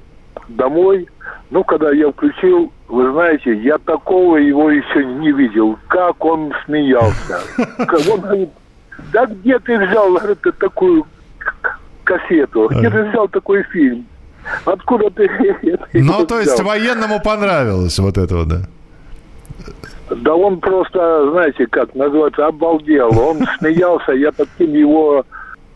домой. 0.49 1.09
Ну, 1.51 1.65
когда 1.65 1.91
я 1.93 2.11
включил, 2.11 2.73
вы 2.89 3.11
знаете, 3.13 3.55
я 3.55 3.79
такого 3.79 4.37
его 4.37 4.71
еще 4.71 5.05
не 5.05 5.33
видел. 5.33 5.79
Как 5.89 6.25
он 6.25 6.53
смеялся. 6.65 7.41
Он 8.13 8.21
говорит, 8.21 8.49
да 9.13 9.27
где 9.27 9.59
ты 9.59 9.79
взял 9.79 10.13
говорит, 10.13 10.39
такую 10.59 11.07
кассету? 12.05 12.69
Где 12.69 12.91
ты 12.91 13.05
взял 13.05 13.29
такой 13.29 13.63
фильм? 13.65 14.07
Откуда 14.65 15.11
ты 15.11 15.29
Ну, 15.93 16.27
то 16.27 16.41
есть 16.41 16.61
военному 16.61 17.21
понравилось 17.21 17.99
вот 17.99 18.19
это 18.19 18.37
вот, 18.37 18.49
да? 18.49 18.63
Да 20.11 20.35
он 20.35 20.61
просто, 20.61 21.31
знаете, 21.31 21.67
как 21.67 21.95
называется, 21.95 22.47
обалдел. 22.47 23.19
Он 23.19 23.47
смеялся, 23.59 24.13
я 24.13 24.33
таким 24.33 24.73
его 24.73 25.25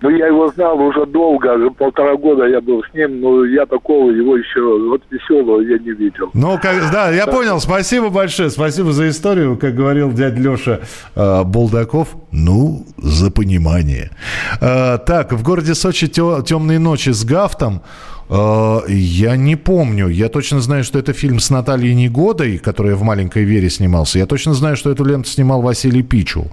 ну, 0.01 0.11
я 0.11 0.27
его 0.27 0.49
знал 0.49 0.79
уже 0.81 1.07
долго, 1.07 1.55
уже 1.55 1.71
полтора 1.71 2.17
года 2.17 2.47
я 2.47 2.61
был 2.61 2.83
с 2.85 2.95
ним, 2.95 3.21
но 3.21 3.45
я 3.45 3.65
такого 3.67 4.11
его 4.11 4.37
еще, 4.37 4.61
вот 4.89 5.03
веселого 5.11 5.61
я 5.61 5.79
не 5.79 5.93
видел. 5.93 6.31
Ну, 6.35 6.59
как, 6.61 6.93
да, 6.93 7.11
я 7.11 7.25
так. 7.25 7.35
понял, 7.35 7.61
спасибо 7.61 8.11
большое, 8.11 8.51
спасибо 8.51 8.93
за 8.93 9.09
историю, 9.09 9.57
как 9.57 9.75
говорил 9.75 10.13
дядя 10.13 10.41
Леша 10.41 10.81
э, 11.15 11.45
Булдаков, 11.45 12.17
ну, 12.31 12.85
за 12.99 13.31
понимание. 13.31 14.11
Э, 14.61 14.99
так, 14.99 15.33
в 15.33 15.43
городе 15.43 15.75
Сочи 15.75 16.09
темные 16.09 16.79
ночи 16.79 17.11
с 17.11 17.25
Гафтом, 17.25 17.83
Я 18.29 19.37
не 19.37 19.57
помню. 19.57 20.09
Я 20.09 20.29
точно 20.29 20.61
знаю, 20.61 20.85
что 20.85 20.99
это 20.99 21.13
фильм 21.13 21.39
с 21.39 21.51
Натальей 21.51 21.95
Негодой, 21.95 22.59
которая 22.59 22.97
в 22.97 23.03
«Маленькой 23.03 23.45
Вере» 23.45 23.71
снимался. 23.71 24.19
Я 24.19 24.27
точно 24.27 24.55
знаю, 24.55 24.77
что 24.77 24.91
эту 24.91 25.05
ленту 25.05 25.29
снимал 25.29 25.63
Василий 25.63 26.03
Пичу. 26.03 26.47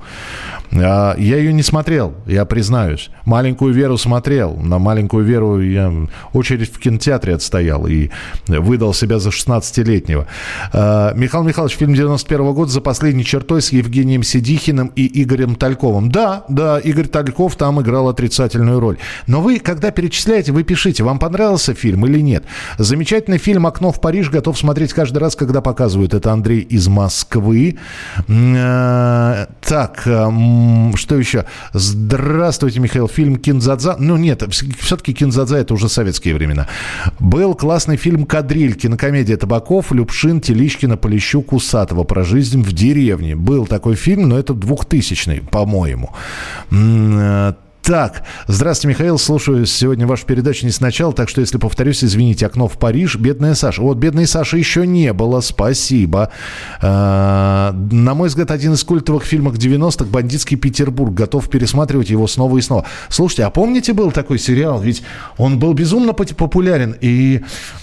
А, 0.72 1.16
Я 1.18 1.38
ее 1.38 1.54
не 1.54 1.64
смотрел, 1.64 2.14
я 2.26 2.46
признаюсь. 2.46 3.10
«Маленькую 3.26 3.74
Веру» 3.74 3.98
смотрел. 3.98 4.56
На 4.56 4.80
«Маленькую 4.80 5.26
Веру» 5.26 5.62
я 5.62 5.92
очередь 6.34 6.72
в 6.72 6.80
кинотеатре 6.80 7.36
отстоял 7.36 7.88
и 7.88 8.10
выдал 8.48 8.94
себя 8.94 9.20
за 9.20 9.30
16-летнего. 9.30 10.28
А, 10.74 11.14
Михаил 11.16 11.44
Михайлович, 11.44 11.78
фильм 11.78 11.94
91 11.94 12.54
года 12.54 12.72
«За 12.72 12.82
последней 12.82 13.26
чертой» 13.26 13.62
с 13.62 13.72
Евгением 13.72 14.24
Сидихиным 14.24 14.92
и 14.96 15.24
Игорем 15.24 15.56
Тальковым. 15.56 16.12
Да, 16.12 16.44
да, 16.50 16.80
Игорь 16.80 17.08
Тальков 17.08 17.56
там 17.56 17.82
играл 17.82 18.10
отрицательную 18.10 18.80
роль. 18.80 18.98
Но 19.28 19.42
вы, 19.42 19.60
когда 19.60 19.92
перечисляете, 19.92 20.52
вы 20.52 20.64
пишите, 20.64 21.04
вам 21.04 21.20
понравился 21.64 21.74
фильм 21.74 22.06
или 22.06 22.22
нет. 22.22 22.44
Замечательный 22.78 23.38
фильм 23.38 23.66
«Окно 23.66 23.92
в 23.92 24.02
Париж» 24.02 24.30
готов 24.30 24.58
смотреть 24.58 24.94
каждый 24.94 25.20
раз, 25.20 25.36
когда 25.36 25.62
показывают. 25.62 26.14
Это 26.14 26.32
Андрей 26.32 26.60
из 26.60 26.88
Москвы. 26.88 27.78
Э, 28.28 29.46
Так, 29.62 30.02
э, 30.06 30.92
что 30.96 31.16
еще? 31.16 31.46
Здравствуйте, 31.74 32.80
Михаил. 32.80 33.08
Фильм 33.08 33.38
«Кинзадза». 33.38 33.96
Ну, 34.00 34.18
нет, 34.18 34.44
все-таки 34.80 35.14
«Кинзадза» 35.14 35.58
это 35.58 35.74
уже 35.74 35.90
советские 35.90 36.36
времена. 36.36 36.68
Был 37.20 37.56
классный 37.56 37.98
фильм 37.98 38.26
«Кадриль», 38.26 38.76
кинокомедия 38.76 39.38
Табаков, 39.38 39.92
Любшин, 39.92 40.42
Теличкина, 40.42 40.98
Полищук, 40.98 41.54
Усатова 41.54 42.04
про 42.04 42.24
жизнь 42.24 42.62
в 42.62 42.74
деревне. 42.74 43.36
Был 43.36 43.68
такой 43.68 43.96
фильм, 43.96 44.30
но 44.30 44.38
это 44.38 44.54
2000-й, 44.54 45.42
по-моему. 45.42 46.10
Так, 47.84 48.24
здравствуйте, 48.48 48.96
Михаил. 48.96 49.18
Слушаю 49.18 49.66
сегодня 49.66 50.08
вашу 50.08 50.26
передачу 50.26 50.66
не 50.66 50.72
сначала, 50.72 51.12
так 51.12 51.28
что, 51.28 51.42
если 51.42 51.58
повторюсь, 51.58 52.02
извините. 52.02 52.46
«Окно 52.46 52.70
в 52.70 52.80
Париж», 52.80 53.18
«Бедная 53.18 53.56
Саша». 53.56 53.82
Вот 53.82 53.98
«Бедной 53.98 54.26
Саши» 54.26 54.58
еще 54.58 54.88
не 54.88 55.12
было, 55.12 55.42
спасибо. 55.42 56.32
Э, 56.82 57.74
На 57.74 58.14
мой 58.14 58.30
взгляд, 58.30 58.52
один 58.52 58.74
из 58.74 58.86
культовых 58.86 59.26
фильмов 59.26 59.56
90-х 59.56 60.06
«Бандитский 60.06 60.56
Петербург». 60.56 61.14
Готов 61.14 61.50
пересматривать 61.50 62.10
его 62.10 62.26
снова 62.26 62.58
и 62.58 62.62
снова. 62.62 62.86
Слушайте, 63.10 63.44
а 63.44 63.50
помните, 63.50 63.92
был 63.92 64.12
такой 64.12 64.40
сериал? 64.40 64.80
Ведь 64.80 65.04
он 65.38 65.60
был 65.60 65.74
безумно 65.74 66.14
популярен. 66.14 66.96
И 67.02 67.42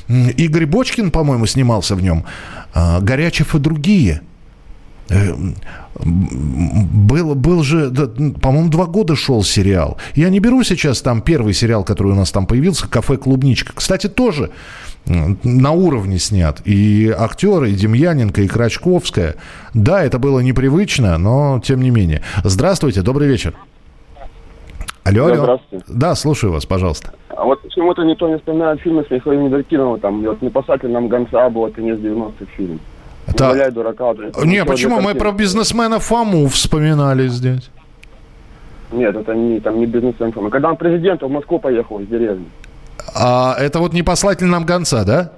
Игорь 0.09 0.65
Бочкин, 0.65 1.11
по-моему, 1.11 1.45
снимался 1.45 1.95
в 1.95 2.03
нем. 2.03 2.25
Э, 2.75 3.01
«Горячев 3.03 3.55
и 3.55 3.59
другие». 3.59 4.23
Э, 5.11 5.35
Был, 6.03 7.35
был 7.35 7.63
же, 7.63 7.91
да, 7.91 8.07
по-моему, 8.41 8.71
два 8.71 8.87
года 8.87 9.17
шел 9.17 9.43
сериал. 9.43 9.99
Я 10.15 10.31
не 10.31 10.39
беру 10.41 10.63
сейчас 10.63 11.03
там 11.03 11.21
первый 11.21 11.53
сериал, 11.53 11.85
который 11.85 12.13
у 12.13 12.15
нас 12.15 12.31
там 12.31 12.47
появился, 12.47 12.89
«Кафе 12.89 13.17
Клубничка». 13.17 13.73
Кстати, 13.75 14.09
тоже 14.09 14.51
на 15.07 15.73
уровне 15.73 16.19
снят. 16.19 16.63
И 16.65 17.09
актеры, 17.17 17.71
и 17.71 17.75
Демьяненко, 17.75 18.43
и 18.43 18.49
Крачковская. 18.49 19.35
Да, 19.75 20.03
это 20.03 20.19
было 20.19 20.41
непривычно, 20.41 21.19
но 21.19 21.61
тем 21.63 21.83
не 21.83 21.91
менее. 21.91 22.23
Здравствуйте, 22.45 23.03
добрый 23.03 23.27
вечер. 23.29 23.55
Алло, 25.03 25.27
Да, 25.29 25.33
алло. 25.33 25.43
здравствуйте. 25.43 25.85
Да, 25.89 26.15
слушаю 26.15 26.53
вас, 26.53 26.67
пожалуйста. 26.67 27.13
А 27.29 27.45
вот 27.45 27.63
почему-то 27.63 28.05
никто 28.05 28.29
не 28.29 28.37
вспоминает 28.37 28.81
фильмы 28.81 29.05
с 29.07 29.11
Михаилом 29.11 29.47
Недоркиновым, 29.47 29.99
там, 30.01 30.23
вот 30.23 30.41
«Не 30.43 30.51
послать 30.51 30.83
ли 30.85 30.91
нам 30.93 31.09
гонца» 31.09 31.49
был 31.51 31.69
конец 31.73 31.99
90-х 31.99 32.45
фильм. 32.57 32.79
Да. 33.29 33.47
«Не 33.47 33.53
валяй 33.53 33.71
дурака». 33.71 34.11
это 34.13 34.47
Не, 34.47 34.65
почему? 34.65 35.01
Мы 35.01 35.15
про 35.15 35.33
бизнесмена 35.33 35.99
Фому 36.01 36.49
вспоминали 36.49 37.29
здесь. 37.29 37.71
Нет, 38.93 39.15
это 39.15 39.35
не, 39.35 39.61
там 39.61 39.79
не 39.79 39.87
бизнес-информ. 39.87 40.51
Когда 40.51 40.69
он 40.71 40.77
президент, 40.77 41.23
он 41.23 41.31
в 41.31 41.33
Москву 41.35 41.59
поехал 41.61 42.01
из 42.01 42.09
деревни. 42.09 42.47
А 43.15 43.55
это 43.59 43.79
вот 43.79 43.93
не 43.93 44.03
послать 44.03 44.43
ли 44.43 44.49
нам 44.49 44.65
гонца, 44.67 45.05
да? 45.05 45.33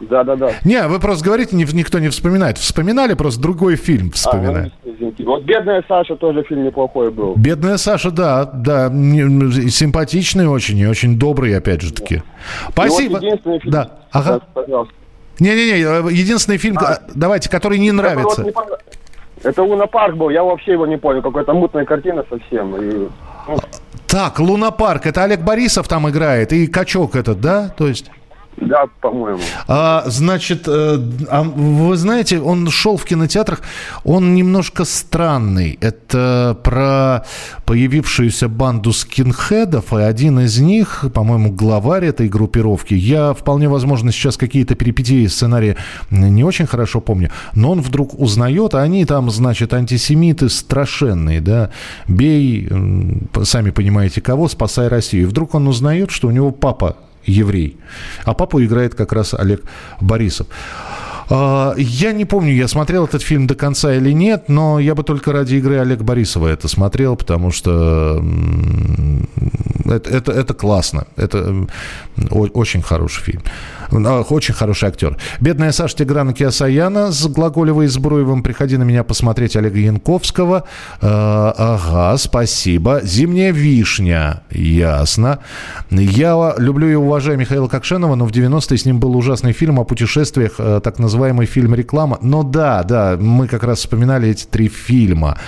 Да-да-да. 0.00 0.50
Не, 0.64 0.86
вы 0.88 0.98
просто 0.98 1.24
говорите, 1.24 1.56
ни- 1.56 1.72
никто 1.74 1.98
не 1.98 2.08
вспоминает. 2.08 2.58
Вспоминали, 2.58 3.14
просто 3.14 3.40
другой 3.40 3.76
фильм 3.76 4.10
вспоминали. 4.10 4.72
А, 4.84 4.88
ну. 5.00 5.14
Вот 5.24 5.44
«Бедная 5.44 5.84
Саша» 5.86 6.16
тоже 6.16 6.42
фильм 6.42 6.64
неплохой 6.64 7.10
был. 7.10 7.34
Бедная 7.36 7.76
Саша, 7.76 8.10
да, 8.10 8.44
да, 8.44 8.88
симпатичный 8.90 10.46
очень 10.48 10.76
и 10.78 10.86
очень 10.86 11.18
добрый, 11.18 11.56
опять 11.56 11.80
же 11.80 11.92
таки. 11.92 12.22
Спасибо. 12.70 13.02
И 13.02 13.08
вот 13.14 13.22
единственный 13.22 13.58
фильм- 13.60 13.72
Да, 13.72 13.90
ага. 14.10 14.30
Да, 14.32 14.40
пожалуйста. 14.62 14.94
Не-не-не, 15.40 15.82
э, 15.82 16.12
единственный 16.12 16.58
фильм, 16.58 16.78
э, 16.78 16.98
давайте, 17.14 17.48
который 17.50 17.78
не 17.78 17.92
нравится. 17.92 18.42
вот 18.42 18.46
не 18.46 18.52
понрав- 18.52 18.78
Это 19.42 19.62
Луна 19.62 19.86
Парк 19.86 20.16
был, 20.16 20.30
я 20.30 20.42
вообще 20.42 20.72
его 20.72 20.86
не 20.86 20.96
понял. 20.96 21.20
Какая-то 21.22 21.52
мутная 21.52 21.84
картина 21.84 22.24
совсем. 22.30 22.74
И, 22.76 23.08
ну, 23.48 23.58
Так, 24.06 24.38
Лунопарк, 24.38 25.06
это 25.06 25.24
Олег 25.24 25.40
Борисов 25.40 25.88
там 25.88 26.08
играет, 26.08 26.52
и 26.52 26.66
качок 26.68 27.16
этот, 27.16 27.40
да? 27.40 27.68
То 27.76 27.88
есть... 27.88 28.10
да, 28.56 28.86
по-моему. 29.00 29.40
А, 29.68 30.04
значит, 30.06 30.64
э, 30.66 30.98
а 31.28 31.42
вы 31.42 31.96
знаете, 31.96 32.40
он 32.40 32.68
шел 32.70 32.96
в 32.96 33.04
кинотеатрах, 33.04 33.62
он 34.04 34.34
немножко 34.34 34.84
странный. 34.84 35.78
Это 35.80 36.56
про 36.62 37.24
появившуюся 37.66 38.48
банду 38.48 38.92
скинхедов, 38.92 39.92
и 39.92 40.00
один 40.00 40.40
из 40.40 40.58
них, 40.58 41.04
по-моему, 41.12 41.52
главарь 41.52 42.06
этой 42.06 42.28
группировки. 42.28 42.94
Я 42.94 43.34
вполне 43.34 43.68
возможно 43.68 44.12
сейчас 44.12 44.36
какие-то 44.36 44.74
перипетии 44.74 45.26
сценария 45.26 45.76
не 46.10 46.44
очень 46.44 46.66
хорошо 46.66 47.00
помню, 47.00 47.30
но 47.54 47.72
он 47.72 47.80
вдруг 47.80 48.18
узнает, 48.18 48.74
а 48.74 48.82
они 48.82 49.04
там, 49.04 49.30
значит, 49.30 49.74
антисемиты 49.74 50.48
страшенные, 50.48 51.40
да, 51.40 51.70
бей, 52.08 52.68
сами 53.42 53.70
понимаете 53.70 54.20
кого, 54.20 54.48
спасай 54.48 54.88
Россию. 54.88 55.24
И 55.24 55.26
вдруг 55.26 55.54
он 55.54 55.68
узнает, 55.68 56.10
что 56.10 56.28
у 56.28 56.30
него 56.30 56.50
папа 56.50 56.96
еврей. 57.26 57.76
А 58.24 58.34
папу 58.34 58.62
играет 58.62 58.94
как 58.94 59.12
раз 59.12 59.34
Олег 59.34 59.62
Борисов. 60.00 60.46
А, 61.30 61.74
Я 61.76 62.12
не 62.12 62.24
помню, 62.24 62.52
я 62.52 62.68
смотрел 62.68 63.04
этот 63.04 63.22
фильм 63.22 63.46
до 63.46 63.54
конца 63.54 63.94
или 63.94 64.12
нет, 64.12 64.48
но 64.48 64.78
я 64.78 64.94
бы 64.94 65.02
только 65.02 65.32
ради 65.32 65.56
игры 65.56 65.78
Олега 65.78 66.04
Борисова 66.04 66.48
это 66.48 66.68
смотрел, 66.68 67.16
потому 67.16 67.50
что 67.50 68.22
это, 69.84 70.10
это, 70.10 70.32
это 70.32 70.54
классно. 70.54 71.06
Это 71.16 71.66
очень 72.30 72.82
хороший 72.82 73.22
фильм. 73.22 73.42
А, 73.90 74.22
Очень 74.22 74.54
хороший 74.54 74.88
актер. 74.88 75.16
Бедная 75.40 75.72
Саша 75.72 75.96
Тиграна 75.96 76.32
Киасаяна 76.32 77.12
с 77.12 77.26
Глаголевой 77.26 77.86
и 77.86 77.88
с 77.88 77.98
Бруевым. 77.98 78.42
Приходи 78.42 78.76
на 78.76 78.82
меня 78.84 79.04
посмотреть 79.04 79.56
Олега 79.56 79.78
Янковского. 79.78 80.64
Э, 81.00 81.06
ага, 81.56 82.16
спасибо. 82.18 83.00
Зимняя 83.02 83.52
вишня. 83.52 84.42
Ясно. 84.50 85.40
Я 85.90 86.54
люблю 86.58 86.88
и 86.88 86.94
уважаю 86.94 87.38
Михаила 87.38 87.68
Кокшенова, 87.68 88.14
но 88.14 88.26
в 88.26 88.30
90-е 88.30 88.78
с 88.78 88.84
ним 88.84 89.00
был 89.00 89.16
ужасный 89.16 89.52
фильм 89.52 89.78
о 89.78 89.84
путешествиях, 89.84 90.54
э, 90.58 90.80
так 90.82 90.98
называемый 90.98 91.46
фильм 91.46 91.74
«Реклама». 91.74 92.18
Но 92.22 92.42
да, 92.42 92.82
да, 92.82 93.16
мы 93.18 93.48
как 93.48 93.62
раз 93.64 93.80
вспоминали 93.80 94.28
эти 94.28 94.44
три 94.44 94.68
фильма. 94.68 95.38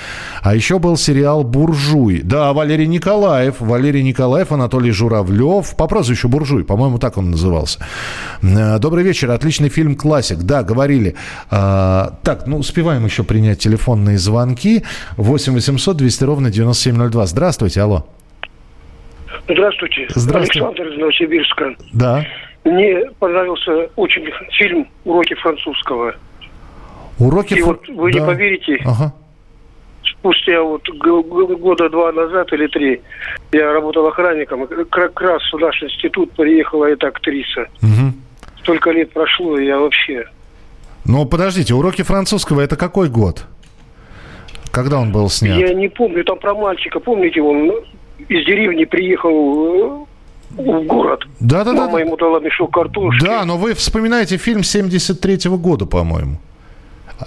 А 0.43 0.55
еще 0.55 0.79
был 0.79 0.97
сериал 0.97 1.45
«Буржуй». 1.45 2.23
Да, 2.23 2.53
Валерий 2.53 2.87
Николаев. 2.87 3.57
Валерий 3.61 4.03
Николаев, 4.03 4.53
Анатолий 4.53 4.91
Журавлев. 4.91 5.77
По 5.77 5.87
прозвищу 5.87 6.29
«Буржуй», 6.29 6.65
по-моему, 6.65 6.99
так 6.99 7.19
он 7.19 7.31
назывался. 7.31 7.81
Э, 8.43 8.79
Добрый 8.79 9.05
вечер. 9.05 9.31
Отличный 9.31 9.69
фильм 9.69 9.97
«Классик». 9.97 10.39
Да, 10.39 10.63
говорили. 10.63 11.15
А, 11.51 12.19
так, 12.23 12.47
ну, 12.47 12.59
успеваем 12.59 13.05
еще 13.05 13.23
принять 13.25 13.59
телефонные 13.59 14.19
звонки. 14.19 14.85
8 15.17 15.53
800 15.55 15.97
200 15.97 16.25
ровно 16.25 16.51
9702. 16.51 17.27
Здравствуйте, 17.27 17.81
алло. 17.83 18.07
Здравствуйте. 19.49 20.07
Здравствуйте. 20.15 20.61
Александр 20.65 20.93
из 20.93 20.99
Новосибирска. 20.99 21.75
Да. 21.93 22.25
Мне 22.65 23.11
понравился 23.19 23.89
очень 23.97 24.25
фильм 24.59 24.89
«Уроки 25.05 25.35
французского». 25.35 26.15
Уроки... 27.19 27.55
И 27.55 27.61
фр- 27.61 27.67
вот 27.69 27.89
вы 27.89 28.13
не 28.13 28.19
да. 28.21 28.27
поверите, 28.27 28.79
Ага. 28.85 29.15
Спустя 30.27 30.63
вот 30.63 30.83
года 30.89 31.89
два 31.89 32.13
назад 32.13 32.53
или 32.53 32.67
три 32.67 33.01
я 33.53 33.73
работал 33.73 34.07
охранником, 34.07 34.67
как 34.91 35.21
раз 35.21 35.43
в 35.53 35.59
наш 35.59 35.83
институт 35.83 36.33
приехала 36.33 36.87
эта 36.87 37.09
актриса. 37.09 37.67
Мгм. 37.81 38.15
Столько 38.61 38.91
лет 38.91 39.13
прошло, 39.13 39.59
и 39.59 39.67
я 39.67 39.79
вообще... 39.79 40.25
Ну, 41.05 41.25
подождите, 41.25 41.75
уроки 41.75 42.03
французского 42.03 42.61
это 42.61 42.77
какой 42.77 43.09
год? 43.09 43.47
Когда 44.73 44.99
он 44.99 45.13
был 45.13 45.31
снят? 45.31 45.57
Я 45.57 45.73
не 45.73 45.89
помню, 45.89 46.25
там 46.25 46.39
про 46.39 46.55
мальчика, 46.55 46.99
помните, 46.99 47.41
он 47.41 47.71
из 48.29 48.45
деревни 48.45 48.85
приехал 48.85 50.07
э, 50.57 50.63
в 50.63 50.83
город. 50.85 51.25
Да, 51.39 51.65
да, 51.65 51.73
да. 51.73 51.87
Мама 51.87 52.01
ему 52.01 52.17
дала 52.17 52.41
мешок 52.41 52.75
картошки. 52.75 53.25
Да, 53.25 53.45
но 53.45 53.57
вы 53.57 53.75
вспоминаете 53.75 54.37
фильм 54.37 54.61
73-го 54.61 55.57
года, 55.57 55.87
по-моему. 55.87 56.39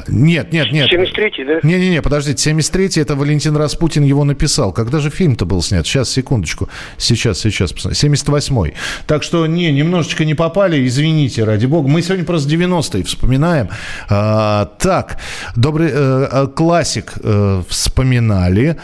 Нет, 0.08 0.54
нет, 0.54 0.72
нет. 0.72 0.92
73-й, 0.92 1.46
да? 1.46 1.60
Не-не-не, 1.64 2.02
подождите, 2.02 2.52
73-й, 2.52 3.02
это 3.02 3.16
Валентин 3.16 3.56
Распутин 3.56 4.04
его 4.04 4.24
написал. 4.24 4.72
Когда 4.72 5.00
же 5.00 5.10
фильм-то 5.10 5.46
был 5.46 5.62
снят? 5.62 5.86
Сейчас, 5.86 6.10
секундочку. 6.10 6.70
Сейчас, 6.98 7.40
сейчас. 7.40 7.74
посмотрим. 7.74 8.14
78-й. 8.14 8.74
Так 9.08 9.24
что, 9.24 9.48
не, 9.48 9.72
немножечко 9.72 10.26
не 10.26 10.36
попали, 10.36 10.86
извините, 10.86 11.44
ради 11.44 11.66
бога. 11.66 11.88
Мы 11.88 12.02
сегодня 12.02 12.26
просто 12.26 12.50
90-е 12.50 13.04
вспоминаем. 13.04 13.70
А, 14.10 14.66
так, 14.80 15.18
добрый 15.56 15.90
э, 15.92 16.28
э, 16.32 16.48
классик 16.56 17.14
э, 17.24 17.64
вспоминали. 17.68 18.78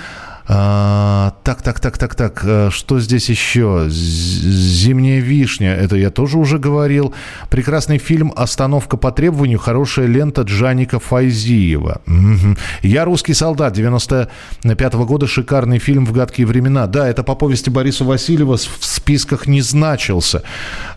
А, 0.47 1.33
так, 1.43 1.61
так, 1.63 1.79
так, 1.79 1.97
так, 1.97 2.13
так. 2.15 2.41
э, 2.45 2.69
Что 2.71 2.99
здесь 2.99 3.29
еще? 3.29 3.85
Зимняя 3.89 5.19
вишня. 5.19 5.73
Это 5.73 5.95
я 5.95 6.11
тоже 6.11 6.37
уже 6.37 6.59
говорил. 6.59 7.13
Прекрасный 7.49 7.97
фильм 7.97 8.31
«Остановка 8.35 8.95
по 8.97 9.11
требованию». 9.11 9.57
Хорошая 9.57 10.05
лента 10.05 10.43
Джаника 10.43 10.99
Файзиева. 10.99 12.01
Я 12.83 13.05
русский 13.05 13.33
солдат 13.33 13.73
95 13.73 14.93
года. 14.95 15.25
Шикарный 15.25 15.79
фильм 15.79 16.05
в 16.05 16.11
гадкие 16.11 16.45
времена. 16.45 16.85
Да, 16.85 17.07
это 17.09 17.23
по 17.23 17.33
повести 17.35 17.69
Бориса 17.71 18.03
Васильева 18.03 18.57
в 18.57 18.85
списках 18.85 19.47
не 19.47 19.61
значился. 19.61 20.43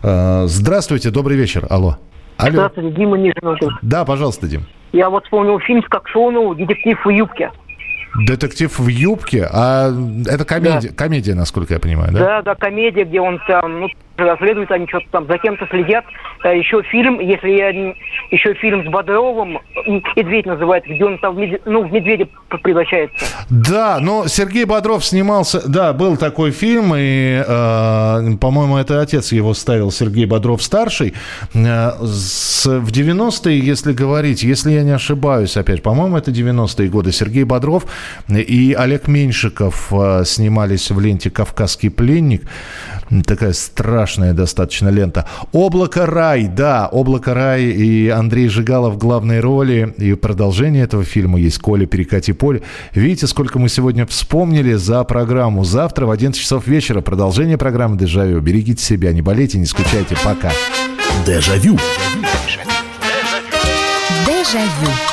А, 0.03 0.45
Здравствуйте, 0.47 1.09
добрый 1.09 1.37
вечер. 1.37 1.65
Алло. 1.69 1.97
Алло. 2.37 2.51
Здравствуйте, 2.51 2.95
Дима 2.95 3.17
Нижин. 3.17 3.33
Да, 3.81 4.05
пожалуйста, 4.05 4.47
Дим. 4.47 4.65
Я 4.93 5.09
вот 5.09 5.23
вспомнил 5.23 5.59
фильм 5.59 5.83
с 5.83 5.87
Кокшонову 5.87 6.53
«Детектив 6.55 6.97
в 7.03 7.09
юбке». 7.09 7.51
Детектив 8.15 8.77
в 8.79 8.87
юбке, 8.87 9.47
а 9.51 9.91
это 10.27 10.43
комедия, 10.45 10.89
комедия, 10.89 11.35
насколько 11.35 11.73
я 11.75 11.79
понимаю, 11.79 12.11
да? 12.13 12.19
Да, 12.19 12.41
да, 12.41 12.55
комедия, 12.55 13.03
где 13.03 13.21
он 13.21 13.39
там, 13.47 13.81
ну, 13.81 13.87
расследует, 14.17 14.69
они 14.71 14.85
что-то 14.87 15.05
там 15.11 15.27
за 15.27 15.37
кем-то 15.37 15.65
следят. 15.69 16.03
А 16.43 16.49
еще 16.49 16.81
фильм, 16.83 17.19
если 17.19 17.49
я 17.49 17.69
еще 18.31 18.53
фильм 18.55 18.85
с 18.85 18.91
Бодровым, 18.91 19.59
«Медведь» 20.15 20.45
называется, 20.45 20.89
где 20.93 21.05
он 21.05 21.17
там 21.19 21.35
в, 21.35 21.39
медве- 21.39 21.61
ну, 21.65 21.87
в 21.87 21.91
медведя 21.91 22.27
превращается. 22.63 23.15
Да, 23.49 23.99
но 24.01 24.27
Сергей 24.27 24.65
Бодров 24.65 25.05
снимался, 25.05 25.67
да, 25.69 25.93
был 25.93 26.17
такой 26.17 26.51
фильм, 26.51 26.93
и, 26.97 27.43
э, 27.45 28.37
по-моему, 28.41 28.77
это 28.77 29.01
отец 29.01 29.31
его 29.31 29.53
ставил, 29.53 29.91
Сергей 29.91 30.25
Бодров 30.25 30.61
старший. 30.63 31.13
Э, 31.53 31.91
с- 32.03 32.65
в 32.65 32.91
90-е, 32.91 33.57
если 33.59 33.93
говорить, 33.93 34.43
если 34.43 34.71
я 34.71 34.83
не 34.83 34.91
ошибаюсь, 34.91 35.55
опять, 35.57 35.81
по-моему, 35.83 36.17
это 36.17 36.31
90-е 36.31 36.89
годы, 36.89 37.11
Сергей 37.11 37.43
Бодров 37.43 37.85
и 38.27 38.75
Олег 38.77 39.07
Меньшиков 39.07 39.91
э, 39.91 40.23
снимались 40.25 40.91
в 40.91 40.99
ленте 40.99 41.29
«Кавказский 41.29 41.89
пленник». 41.89 42.43
Такая 43.25 43.53
страшная 43.53 44.33
достаточно 44.33 44.89
лента. 44.89 45.27
«Облако 45.51 46.05
рай», 46.05 46.47
да, 46.47 46.87
«Облако 46.87 47.33
рай» 47.33 47.63
и 47.63 48.07
Андрей 48.09 48.49
Жигалов 48.49 48.95
в 48.95 48.97
главной 48.97 49.39
роли. 49.39 49.93
И 49.97 50.13
продолжение 50.13 50.83
этого 50.83 51.03
фильма 51.03 51.39
есть 51.39 51.57
«Коля, 51.57 51.85
перекати 51.87 52.33
поле». 52.33 52.61
Видите, 52.93 53.25
сколько 53.25 53.57
мы 53.57 53.67
сегодня 53.69 54.05
вспомнили 54.05 54.73
за 54.73 55.03
программу. 55.03 55.63
Завтра 55.63 56.05
в 56.05 56.11
11 56.11 56.39
часов 56.39 56.67
вечера 56.67 57.01
продолжение 57.01 57.57
программы 57.57 57.97
«Дежавю». 57.97 58.41
Берегите 58.41 58.83
себя, 58.83 59.11
не 59.11 59.21
болейте, 59.21 59.57
не 59.57 59.65
скучайте. 59.65 60.15
Пока. 60.23 60.51
Дежавю. 61.25 61.77
Дежавю. 64.25 65.08